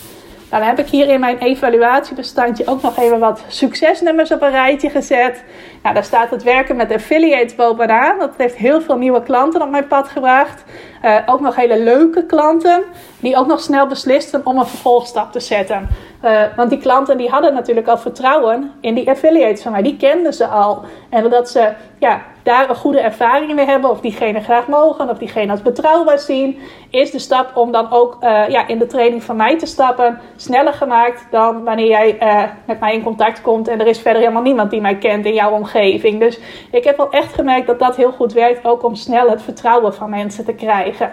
[0.51, 4.51] Nou, dan heb ik hier in mijn evaluatiebestandje ook nog even wat succesnummers op een
[4.51, 5.45] rijtje gezet.
[5.83, 8.19] Nou, daar staat het werken met affiliates bovenaan.
[8.19, 10.65] Dat heeft heel veel nieuwe klanten op mijn pad gebracht.
[11.05, 12.83] Uh, ook nog hele leuke klanten
[13.21, 15.89] die ook nog snel beslisten om een vervolgstap te zetten.
[16.25, 19.83] Uh, want die klanten die hadden natuurlijk al vertrouwen in die affiliates van mij.
[19.83, 20.83] Die kenden ze al.
[21.11, 25.19] En doordat ze ja, daar een goede ervaring mee hebben, of diegene graag mogen, of
[25.19, 26.59] diegene als betrouwbaar zien,
[26.91, 30.21] is de stap om dan ook uh, ja, in de training van mij te stappen
[30.37, 34.23] sneller gemaakt dan wanneer jij uh, met mij in contact komt en er is verder
[34.23, 36.21] helemaal niemand die mij kent in jouw omgeving.
[36.21, 36.39] Dus
[36.71, 39.95] ik heb wel echt gemerkt dat dat heel goed werkt, ook om snel het vertrouwen
[39.95, 41.11] van mensen te krijgen.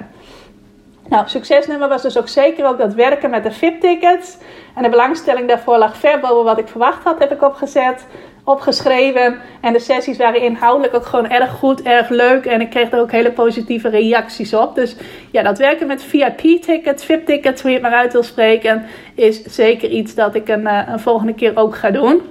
[1.10, 4.38] Nou, succesnummer was dus ook zeker ook dat werken met de VIP-tickets.
[4.76, 8.06] En de belangstelling daarvoor lag ver boven wat ik verwacht had, heb ik opgezet
[8.48, 9.40] opgeschreven.
[9.62, 12.46] En de sessies waren inhoudelijk ook gewoon erg goed, erg leuk.
[12.46, 14.76] En ik kreeg er ook hele positieve reacties op.
[14.76, 14.96] Dus
[15.32, 18.86] ja, dat werken met VIP-tickets, VIP-tickets, hoe je het maar uit wil spreken,
[19.16, 22.22] is zeker iets dat ik een, uh, een volgende keer ook ga doen.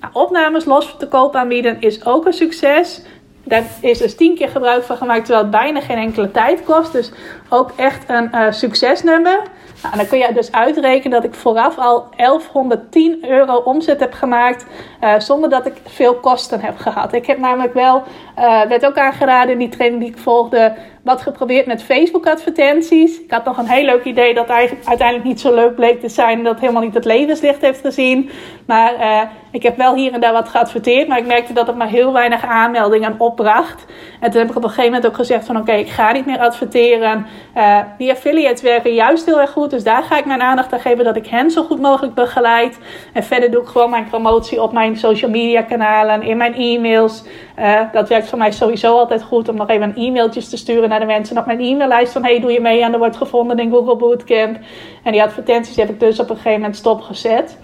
[0.00, 3.02] Nou, opnames los te koop aanbieden is ook een succes.
[3.48, 6.92] Daar is dus tien keer gebruik van gemaakt, terwijl het bijna geen enkele tijd kost.
[6.92, 7.12] Dus
[7.48, 9.42] ook echt een uh, succesnummer.
[9.82, 14.66] Nou, dan kun je dus uitrekenen dat ik vooraf al 1110 euro omzet heb gemaakt.
[15.00, 17.12] Uh, zonder dat ik veel kosten heb gehad.
[17.12, 18.02] Ik heb namelijk wel,
[18.38, 20.74] uh, werd ook aangeraden in die training die ik volgde,
[21.08, 23.20] wat geprobeerd met Facebook advertenties.
[23.20, 26.44] Ik had nog een heel leuk idee dat uiteindelijk niet zo leuk bleek te zijn.
[26.44, 28.30] Dat helemaal niet het levenslicht heeft gezien.
[28.66, 31.08] Maar uh, ik heb wel hier en daar wat geadverteerd.
[31.08, 33.84] Maar ik merkte dat het maar heel weinig aanmeldingen opbracht.
[34.20, 36.26] En toen heb ik op een gegeven moment ook gezegd van oké, ik ga niet
[36.26, 37.26] meer adverteren.
[37.56, 39.70] Uh, die affiliates werken juist heel erg goed.
[39.70, 42.78] Dus daar ga ik mijn aandacht aan geven dat ik hen zo goed mogelijk begeleid.
[43.12, 47.24] En verder doe ik gewoon mijn promotie op mijn social media kanalen, in mijn e-mails.
[47.58, 50.97] Uh, dat werkt voor mij sowieso altijd goed om nog even e-mailtjes te sturen naar
[51.00, 52.12] de mensen op mijn e-maillijst.
[52.12, 54.58] Van hey, doe je mee aan de wordt gevonden in Google Bootcamp.
[55.02, 57.58] En die advertenties heb ik dus op een gegeven moment stopgezet.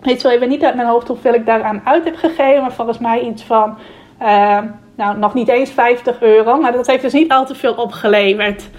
[0.00, 2.60] Weet zo even niet uit mijn hoofd hoeveel ik daaraan uit heb gegeven.
[2.60, 3.78] Maar volgens mij iets van,
[4.22, 4.58] uh,
[4.94, 6.60] nou nog niet eens 50 euro.
[6.60, 8.70] Maar dat heeft dus niet al te veel opgeleverd.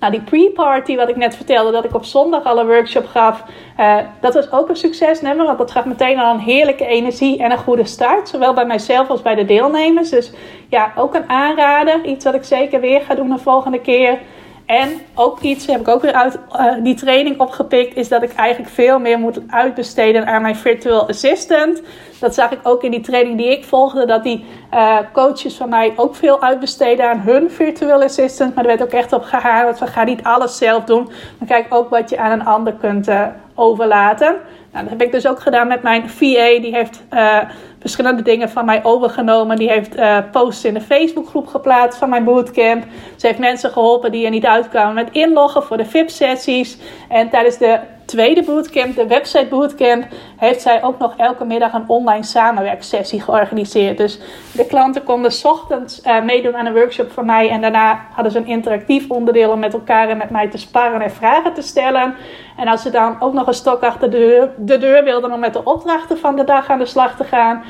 [0.00, 3.44] Nou, die pre-party, wat ik net vertelde, dat ik op zondag al een workshop gaf,
[3.80, 5.46] uh, dat was ook een succesnummer.
[5.46, 8.28] Want dat gaf meteen al een heerlijke energie en een goede start.
[8.28, 10.10] Zowel bij mijzelf als bij de deelnemers.
[10.10, 10.32] Dus
[10.68, 12.04] ja, ook een aanrader.
[12.04, 14.18] Iets wat ik zeker weer ga doen de volgende keer.
[14.66, 18.32] En ook iets, heb ik ook weer uit uh, die training opgepikt, is dat ik
[18.34, 21.82] eigenlijk veel meer moet uitbesteden aan mijn virtual assistant.
[22.20, 24.44] Dat zag ik ook in die training die ik volgde, dat die
[24.74, 28.54] uh, coaches van mij ook veel uitbesteden aan hun virtual assistant.
[28.54, 31.74] Maar er werd ook echt op gehamerd, we gaan niet alles zelf doen, maar kijk
[31.74, 34.36] ook wat je aan een ander kunt uh, overlaten.
[34.76, 36.60] Nou, dat heb ik dus ook gedaan met mijn VA.
[36.60, 37.38] Die heeft uh,
[37.78, 39.56] verschillende dingen van mij overgenomen.
[39.56, 42.84] Die heeft uh, posts in de Facebookgroep geplaatst van mijn bootcamp.
[43.16, 46.78] Ze heeft mensen geholpen die er niet uitkwamen met inloggen voor de VIP-sessies.
[47.08, 51.88] En tijdens de tweede bootcamp, de website bootcamp, heeft zij ook nog elke middag een
[51.88, 53.96] online samenwerksessie georganiseerd.
[53.96, 54.20] Dus
[54.52, 58.38] de klanten konden ochtends uh, meedoen aan een workshop van mij en daarna hadden ze
[58.38, 62.14] een interactief onderdeel om met elkaar en met mij te sparren en vragen te stellen.
[62.56, 65.40] En als ze dan ook nog een stok achter de deur, de deur wilden om
[65.40, 67.62] met de opdrachten van de dag aan de slag te gaan,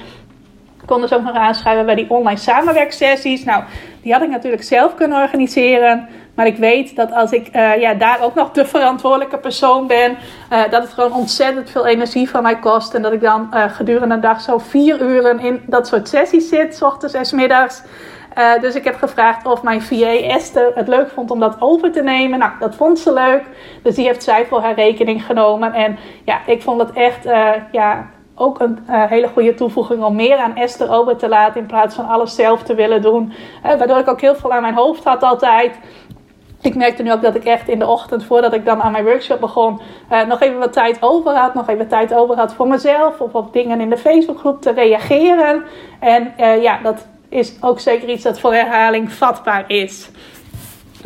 [0.86, 3.44] konden ze ook nog aanschrijven bij die online samenwerksessies.
[3.44, 3.62] Nou,
[4.02, 6.08] die had ik natuurlijk zelf kunnen organiseren.
[6.36, 10.16] Maar ik weet dat als ik uh, ja, daar ook nog de verantwoordelijke persoon ben,
[10.52, 12.94] uh, dat het gewoon ontzettend veel energie van mij kost.
[12.94, 16.48] En dat ik dan uh, gedurende een dag zo vier uren in dat soort sessies
[16.48, 17.82] zit, s ochtends en s middags.
[18.60, 22.02] dus ik heb gevraagd of mijn VA Esther het leuk vond om dat over te
[22.02, 22.38] nemen.
[22.38, 23.42] Nou, dat vond ze leuk.
[23.82, 25.72] Dus die heeft zij voor haar rekening genomen.
[25.72, 27.24] En ja, ik vond het echt
[27.72, 31.94] ja, ook een hele goede toevoeging om meer aan Esther over te laten in plaats
[31.94, 33.32] van alles zelf te willen doen.
[33.62, 35.78] Waardoor ik ook heel veel aan mijn hoofd had altijd.
[36.62, 39.04] Ik merkte nu ook dat ik echt in de ochtend, voordat ik dan aan mijn
[39.04, 39.80] workshop begon,
[40.12, 41.54] uh, nog even wat tijd over had.
[41.54, 45.64] Nog even tijd over had voor mezelf of op dingen in de Facebookgroep te reageren.
[46.00, 50.10] En ja, dat is ook zeker iets dat voor herhaling vatbaar is.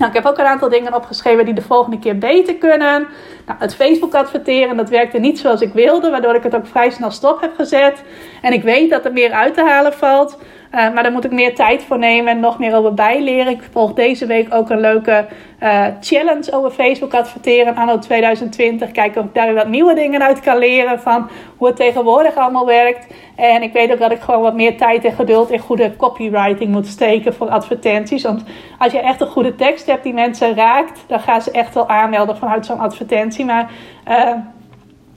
[0.01, 3.07] Nou, ik heb ook een aantal dingen opgeschreven die de volgende keer beter kunnen.
[3.47, 6.91] Nou, het Facebook adverteren, dat werkte niet zoals ik wilde, waardoor ik het ook vrij
[6.91, 8.03] snel stop heb gezet.
[8.43, 10.39] En ik weet dat er meer uit te halen valt.
[10.75, 13.53] Uh, maar daar moet ik meer tijd voor nemen en nog meer over bijleren.
[13.53, 15.27] Ik volg deze week ook een leuke
[15.63, 18.91] uh, challenge over Facebook adverteren anno 2020.
[18.91, 22.67] Kijken of ik daar wat nieuwe dingen uit kan leren van hoe het tegenwoordig allemaal
[22.67, 23.07] werkt.
[23.37, 26.73] En ik weet ook dat ik gewoon wat meer tijd en geduld in goede copywriting
[26.73, 28.23] moet steken voor advertenties.
[28.23, 28.45] Want
[28.79, 31.89] als je echt een goede tekst hebt die mensen raakt, dan gaan ze echt wel
[31.89, 33.45] aanmelden vanuit zo'n advertentie.
[33.45, 33.71] Maar
[34.09, 34.33] uh,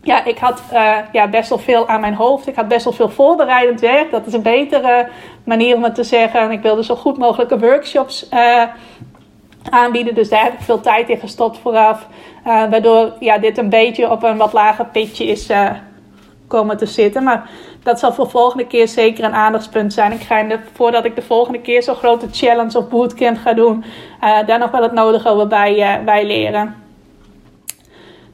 [0.03, 2.47] ja, ik had uh, ja, best wel veel aan mijn hoofd.
[2.47, 4.11] Ik had best wel veel voorbereidend werk.
[4.11, 5.07] Dat is een betere
[5.43, 6.51] manier om het te zeggen.
[6.51, 8.63] Ik wilde zo goed mogelijke workshops uh,
[9.69, 10.15] aanbieden.
[10.15, 12.07] Dus daar heb ik veel tijd in gestopt vooraf.
[12.47, 15.49] Uh, waardoor ja, dit een beetje op een wat lager pitje is
[16.47, 17.23] komen te zitten.
[17.23, 17.49] Maar
[17.83, 20.11] dat zal voor de volgende keer zeker een aandachtspunt zijn.
[20.11, 23.83] Ik ga in voordat ik de volgende keer zo'n grote challenge of bootcamp ga doen,
[24.45, 26.82] daar nog wel het nodige over bij leren.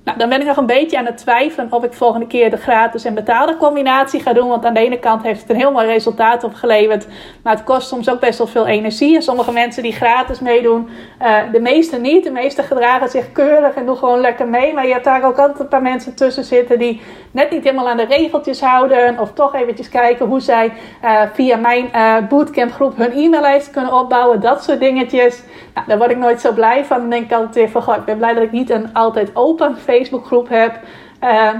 [0.09, 2.57] Nou, dan ben ik nog een beetje aan het twijfelen of ik volgende keer de
[2.57, 4.47] gratis en betaalde combinatie ga doen.
[4.47, 7.07] Want aan de ene kant heeft het een heel mooi resultaat opgeleverd.
[7.43, 9.15] Maar het kost soms ook best wel veel energie.
[9.15, 10.89] En sommige mensen die gratis meedoen,
[11.21, 12.23] uh, de meeste niet.
[12.23, 14.73] De meeste gedragen zich keurig en doen gewoon lekker mee.
[14.73, 17.01] Maar je hebt daar ook altijd een paar mensen tussen zitten die
[17.31, 19.19] net niet helemaal aan de regeltjes houden.
[19.19, 23.93] Of toch eventjes kijken hoe zij uh, via mijn uh, bootcamp groep hun e-maillijst kunnen
[23.93, 24.41] opbouwen.
[24.41, 25.43] Dat soort dingetjes.
[25.73, 26.99] Nou, daar word ik nooit zo blij van.
[26.99, 29.77] Dan denk ik altijd van, goh, ik ben blij dat ik niet een altijd open
[29.99, 30.79] Facebookgroep heb.
[31.23, 31.51] Uh,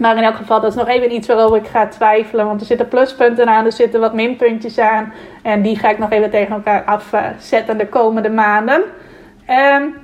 [0.00, 2.46] maar in elk geval, dat is nog even iets waarover ik ga twijfelen.
[2.46, 5.12] Want er zitten pluspunten aan, er zitten wat minpuntjes aan.
[5.42, 8.82] En die ga ik nog even tegen elkaar afzetten de komende maanden.
[9.48, 9.94] Um,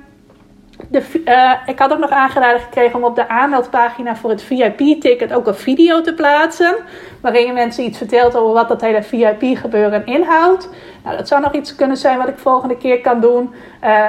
[0.89, 5.33] de, uh, ik had ook nog aangeraden gekregen om op de aanmeldpagina voor het VIP-ticket
[5.33, 6.75] ook een video te plaatsen.
[7.21, 10.69] Waarin je mensen iets vertelt over wat dat hele VIP-gebeuren inhoudt.
[11.03, 13.53] Nou, dat zou nog iets kunnen zijn wat ik volgende keer kan doen.
[13.83, 14.05] Uh,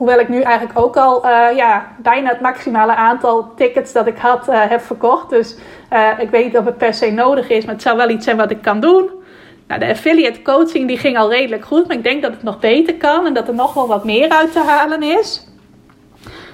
[0.00, 4.18] hoewel ik nu eigenlijk ook al uh, ja, bijna het maximale aantal tickets dat ik
[4.18, 5.30] had heb verkocht.
[5.30, 5.56] Dus
[6.18, 8.36] ik weet niet of het per se nodig is, maar het zou wel iets zijn
[8.36, 9.10] wat ik kan doen.
[9.66, 12.58] Nou, de affiliate coaching die ging al redelijk goed, maar ik denk dat het nog
[12.58, 15.49] beter kan en dat er nog wel wat meer uit te halen is.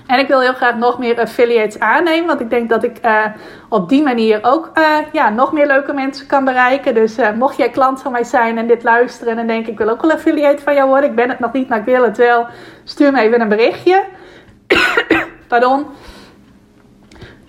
[0.07, 2.27] En ik wil heel graag nog meer affiliates aannemen.
[2.27, 3.25] Want ik denk dat ik uh,
[3.69, 6.95] op die manier ook uh, ja, nog meer leuke mensen kan bereiken.
[6.95, 9.89] Dus uh, mocht jij klant van mij zijn en dit luisteren en denk ik wil
[9.89, 11.11] ook wel affiliate van jou worden.
[11.11, 12.47] Ik ben het nog niet, maar ik wil het wel.
[12.85, 14.05] Stuur me even een berichtje.
[15.49, 15.87] Pardon.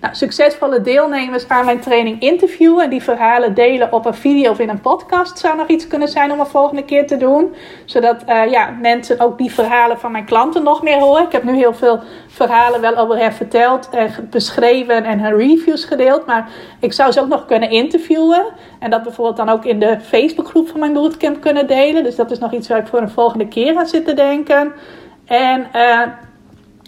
[0.00, 4.58] Nou, succesvolle deelnemers aan mijn training interviewen en die verhalen delen op een video of
[4.58, 7.54] in een podcast zou nog iets kunnen zijn om een volgende keer te doen.
[7.84, 11.24] Zodat uh, ja, mensen ook die verhalen van mijn klanten nog meer horen.
[11.24, 15.84] Ik heb nu heel veel verhalen wel over hen verteld en beschreven en hun reviews
[15.84, 16.26] gedeeld.
[16.26, 16.48] Maar
[16.80, 18.44] ik zou ze ook nog kunnen interviewen.
[18.78, 22.04] En dat bijvoorbeeld dan ook in de Facebookgroep van mijn bootcamp kunnen delen.
[22.04, 24.72] Dus dat is nog iets waar ik voor een volgende keer aan zit te denken.
[25.24, 26.00] En uh,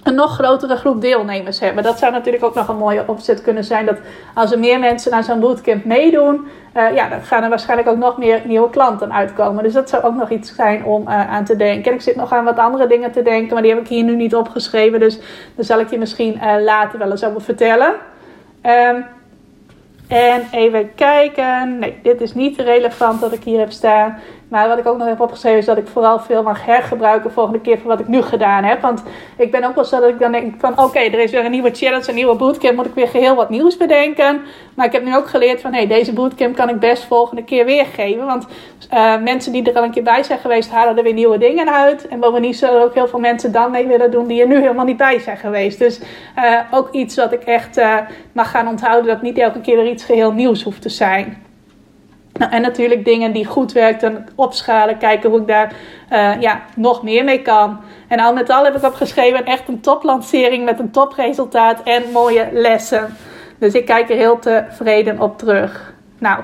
[0.03, 1.83] een nog grotere groep deelnemers hebben.
[1.83, 3.87] Dat zou natuurlijk ook nog een mooie opzet kunnen zijn.
[3.87, 3.99] Dat
[4.35, 7.97] als er meer mensen naar zo'n bootcamp meedoen, uh, ja, dan gaan er waarschijnlijk ook
[7.97, 9.63] nog meer nieuwe klanten uitkomen.
[9.65, 11.91] Dus dat zou ook nog iets zijn om uh, aan te denken.
[11.91, 14.05] En ik zit nog aan wat andere dingen te denken, maar die heb ik hier
[14.05, 15.01] nu niet opgeschreven.
[15.01, 15.19] Dus
[15.55, 17.95] daar zal ik je misschien uh, later wel eens over vertellen.
[18.67, 19.05] Um,
[20.09, 21.79] en even kijken.
[21.79, 24.19] Nee, dit is niet relevant dat ik hier heb staan.
[24.51, 27.61] Maar wat ik ook nog heb opgeschreven is dat ik vooral veel mag hergebruiken volgende
[27.61, 28.81] keer voor wat ik nu gedaan heb.
[28.81, 29.03] Want
[29.37, 31.51] ik ben ook wel zo dat ik dan denk van oké, er is weer een
[31.51, 34.41] nieuwe challenge, een nieuwe bootcamp, moet ik weer geheel wat nieuws bedenken.
[34.75, 37.65] Maar ik heb nu ook geleerd van hé, deze bootcamp kan ik best volgende keer
[37.65, 38.27] weergeven.
[38.27, 38.47] Want
[38.95, 41.73] uh, mensen die er al een keer bij zijn geweest, halen er weer nieuwe dingen
[41.73, 42.09] uit.
[42.09, 44.85] En bovendien zullen ook heel veel mensen dan mee willen doen die er nu helemaal
[44.85, 45.79] niet bij zijn geweest.
[45.79, 46.01] Dus
[46.39, 47.97] uh, ook iets wat ik echt uh,
[48.33, 51.49] mag gaan onthouden, dat niet elke keer weer iets geheel nieuws hoeft te zijn.
[52.41, 55.73] Nou, en natuurlijk dingen die goed werken, opschalen, kijken hoe ik daar
[56.13, 57.81] uh, ja, nog meer mee kan.
[58.09, 62.49] En al met al heb ik opgeschreven echt een toplancering met een topresultaat en mooie
[62.53, 63.17] lessen.
[63.59, 65.93] Dus ik kijk er heel tevreden op terug.
[66.19, 66.43] Nou,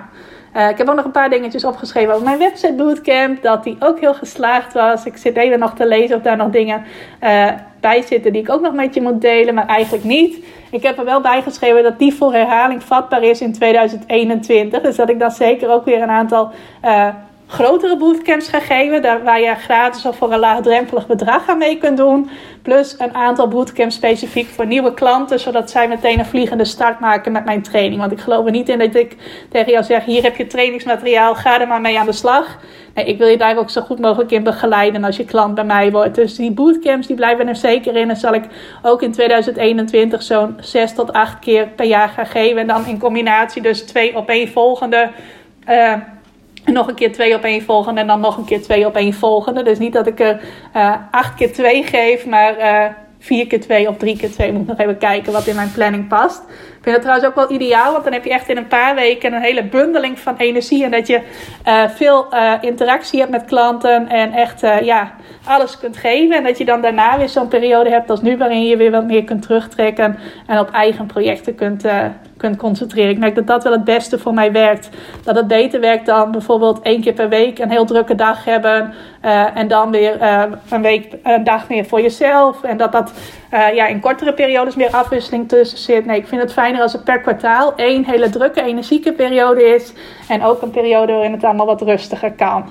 [0.56, 3.42] uh, ik heb ook nog een paar dingetjes opgeschreven over mijn website bootcamp.
[3.42, 5.04] Dat die ook heel geslaagd was.
[5.04, 6.84] Ik zit even nog te lezen of daar nog dingen
[7.22, 7.48] uh,
[7.80, 9.54] bij zitten die ik ook nog met je moet delen.
[9.54, 10.44] Maar eigenlijk niet.
[10.70, 14.82] Ik heb er wel bij geschreven dat die voor herhaling vatbaar is in 2021.
[14.82, 16.50] Dus dat ik dan zeker ook weer een aantal
[16.84, 17.08] uh,
[17.46, 19.02] grotere bootcamps ga geven.
[19.02, 22.30] Daar, waar je gratis of voor een laagdrempelig bedrag aan mee kunt doen.
[22.62, 25.40] Plus een aantal bootcamps specifiek voor nieuwe klanten.
[25.40, 28.00] Zodat zij meteen een vliegende start maken met mijn training.
[28.00, 29.16] Want ik geloof er niet in dat ik
[29.50, 32.58] tegen jou zeg: hier heb je trainingsmateriaal, ga er maar mee aan de slag.
[32.94, 35.64] Nee, ik wil je daar ook zo goed mogelijk in begeleiden als je klant bij
[35.64, 36.14] mij wordt.
[36.14, 38.10] Dus die bootcamps die blijven er zeker in.
[38.10, 38.44] En zal ik
[38.82, 42.60] ook in 2021 zo'n 6 tot 8 keer per jaar gaan geven.
[42.60, 45.10] En dan in combinatie dus twee op één volgende.
[45.68, 45.92] Uh,
[46.72, 49.14] nog een keer twee op één volgende en dan nog een keer twee op één
[49.14, 49.62] volgende.
[49.62, 50.40] Dus niet dat ik er
[50.76, 54.52] uh, acht keer twee geef, maar uh, vier keer twee of drie keer twee.
[54.52, 56.42] Moet nog even kijken wat in mijn planning past.
[56.86, 59.32] Vind het trouwens ook wel ideaal, want dan heb je echt in een paar weken
[59.32, 60.84] een hele bundeling van energie.
[60.84, 61.20] En dat je
[61.66, 62.26] uh, veel
[62.60, 65.12] interactie hebt met klanten en echt ja,
[65.44, 66.36] alles kunt geven.
[66.36, 69.04] En dat je dan daarna weer zo'n periode hebt als nu, waarin je weer wat
[69.04, 71.84] meer kunt terugtrekken en op eigen projecten kunt,
[72.36, 73.10] kunt concentreren.
[73.10, 74.88] Ik merk dat dat wel het beste voor mij werkt.
[75.24, 78.94] Dat het beter werkt dan bijvoorbeeld één keer per week een heel drukke dag hebben.
[79.54, 80.22] En dan weer
[80.70, 82.62] een week, een dag meer voor jezelf.
[82.62, 83.12] En dat dat
[83.56, 86.06] uh, ja, in kortere periodes meer afwisseling tussen zit.
[86.06, 89.92] Nee, ik vind het fijner als het per kwartaal één hele drukke, energieke periode is.
[90.28, 92.70] En ook een periode waarin het allemaal wat rustiger kan.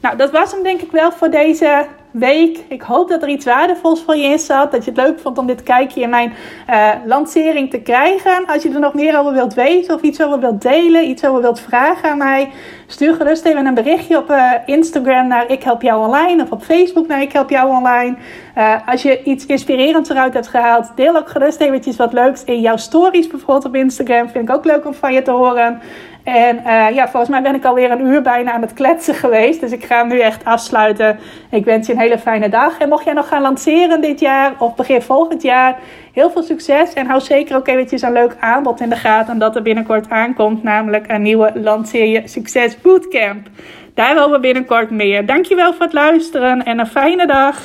[0.00, 2.64] Nou, dat was hem denk ik wel voor deze week.
[2.68, 4.72] Ik hoop dat er iets waardevols voor je in zat.
[4.72, 6.32] Dat je het leuk vond om dit kijkje in mijn
[6.70, 8.46] uh, lancering te krijgen.
[8.46, 11.40] Als je er nog meer over wilt weten of iets over wilt delen, iets over
[11.40, 12.50] wilt vragen aan mij,
[12.86, 16.62] stuur gerust even een berichtje op uh, Instagram naar Ik Help Jou Online of op
[16.62, 18.16] Facebook naar Ik Help Jou Online.
[18.56, 22.60] Uh, als je iets inspirerends eruit hebt gehaald, deel ook gerust eventjes wat leuks in
[22.60, 24.28] jouw stories, bijvoorbeeld op Instagram.
[24.28, 25.80] Vind ik ook leuk om van je te horen.
[26.28, 29.60] En uh, ja, volgens mij ben ik alweer een uur bijna aan het kletsen geweest.
[29.60, 31.18] Dus ik ga hem nu echt afsluiten.
[31.50, 32.78] Ik wens je een hele fijne dag.
[32.78, 35.78] En mocht jij nog gaan lanceren dit jaar of begin volgend jaar,
[36.12, 36.92] heel veel succes.
[36.92, 40.62] En hou zeker ook eventjes een leuk aanbod in de gaten dat er binnenkort aankomt.
[40.62, 43.46] Namelijk een nieuwe Lanceer je Succes Bootcamp.
[43.94, 45.26] Daarover binnenkort meer.
[45.26, 47.60] Dankjewel voor het luisteren en een fijne dag.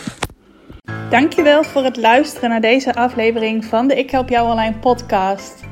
[1.10, 5.72] Dankjewel voor het luisteren naar deze aflevering van de Ik Help Jou Online podcast.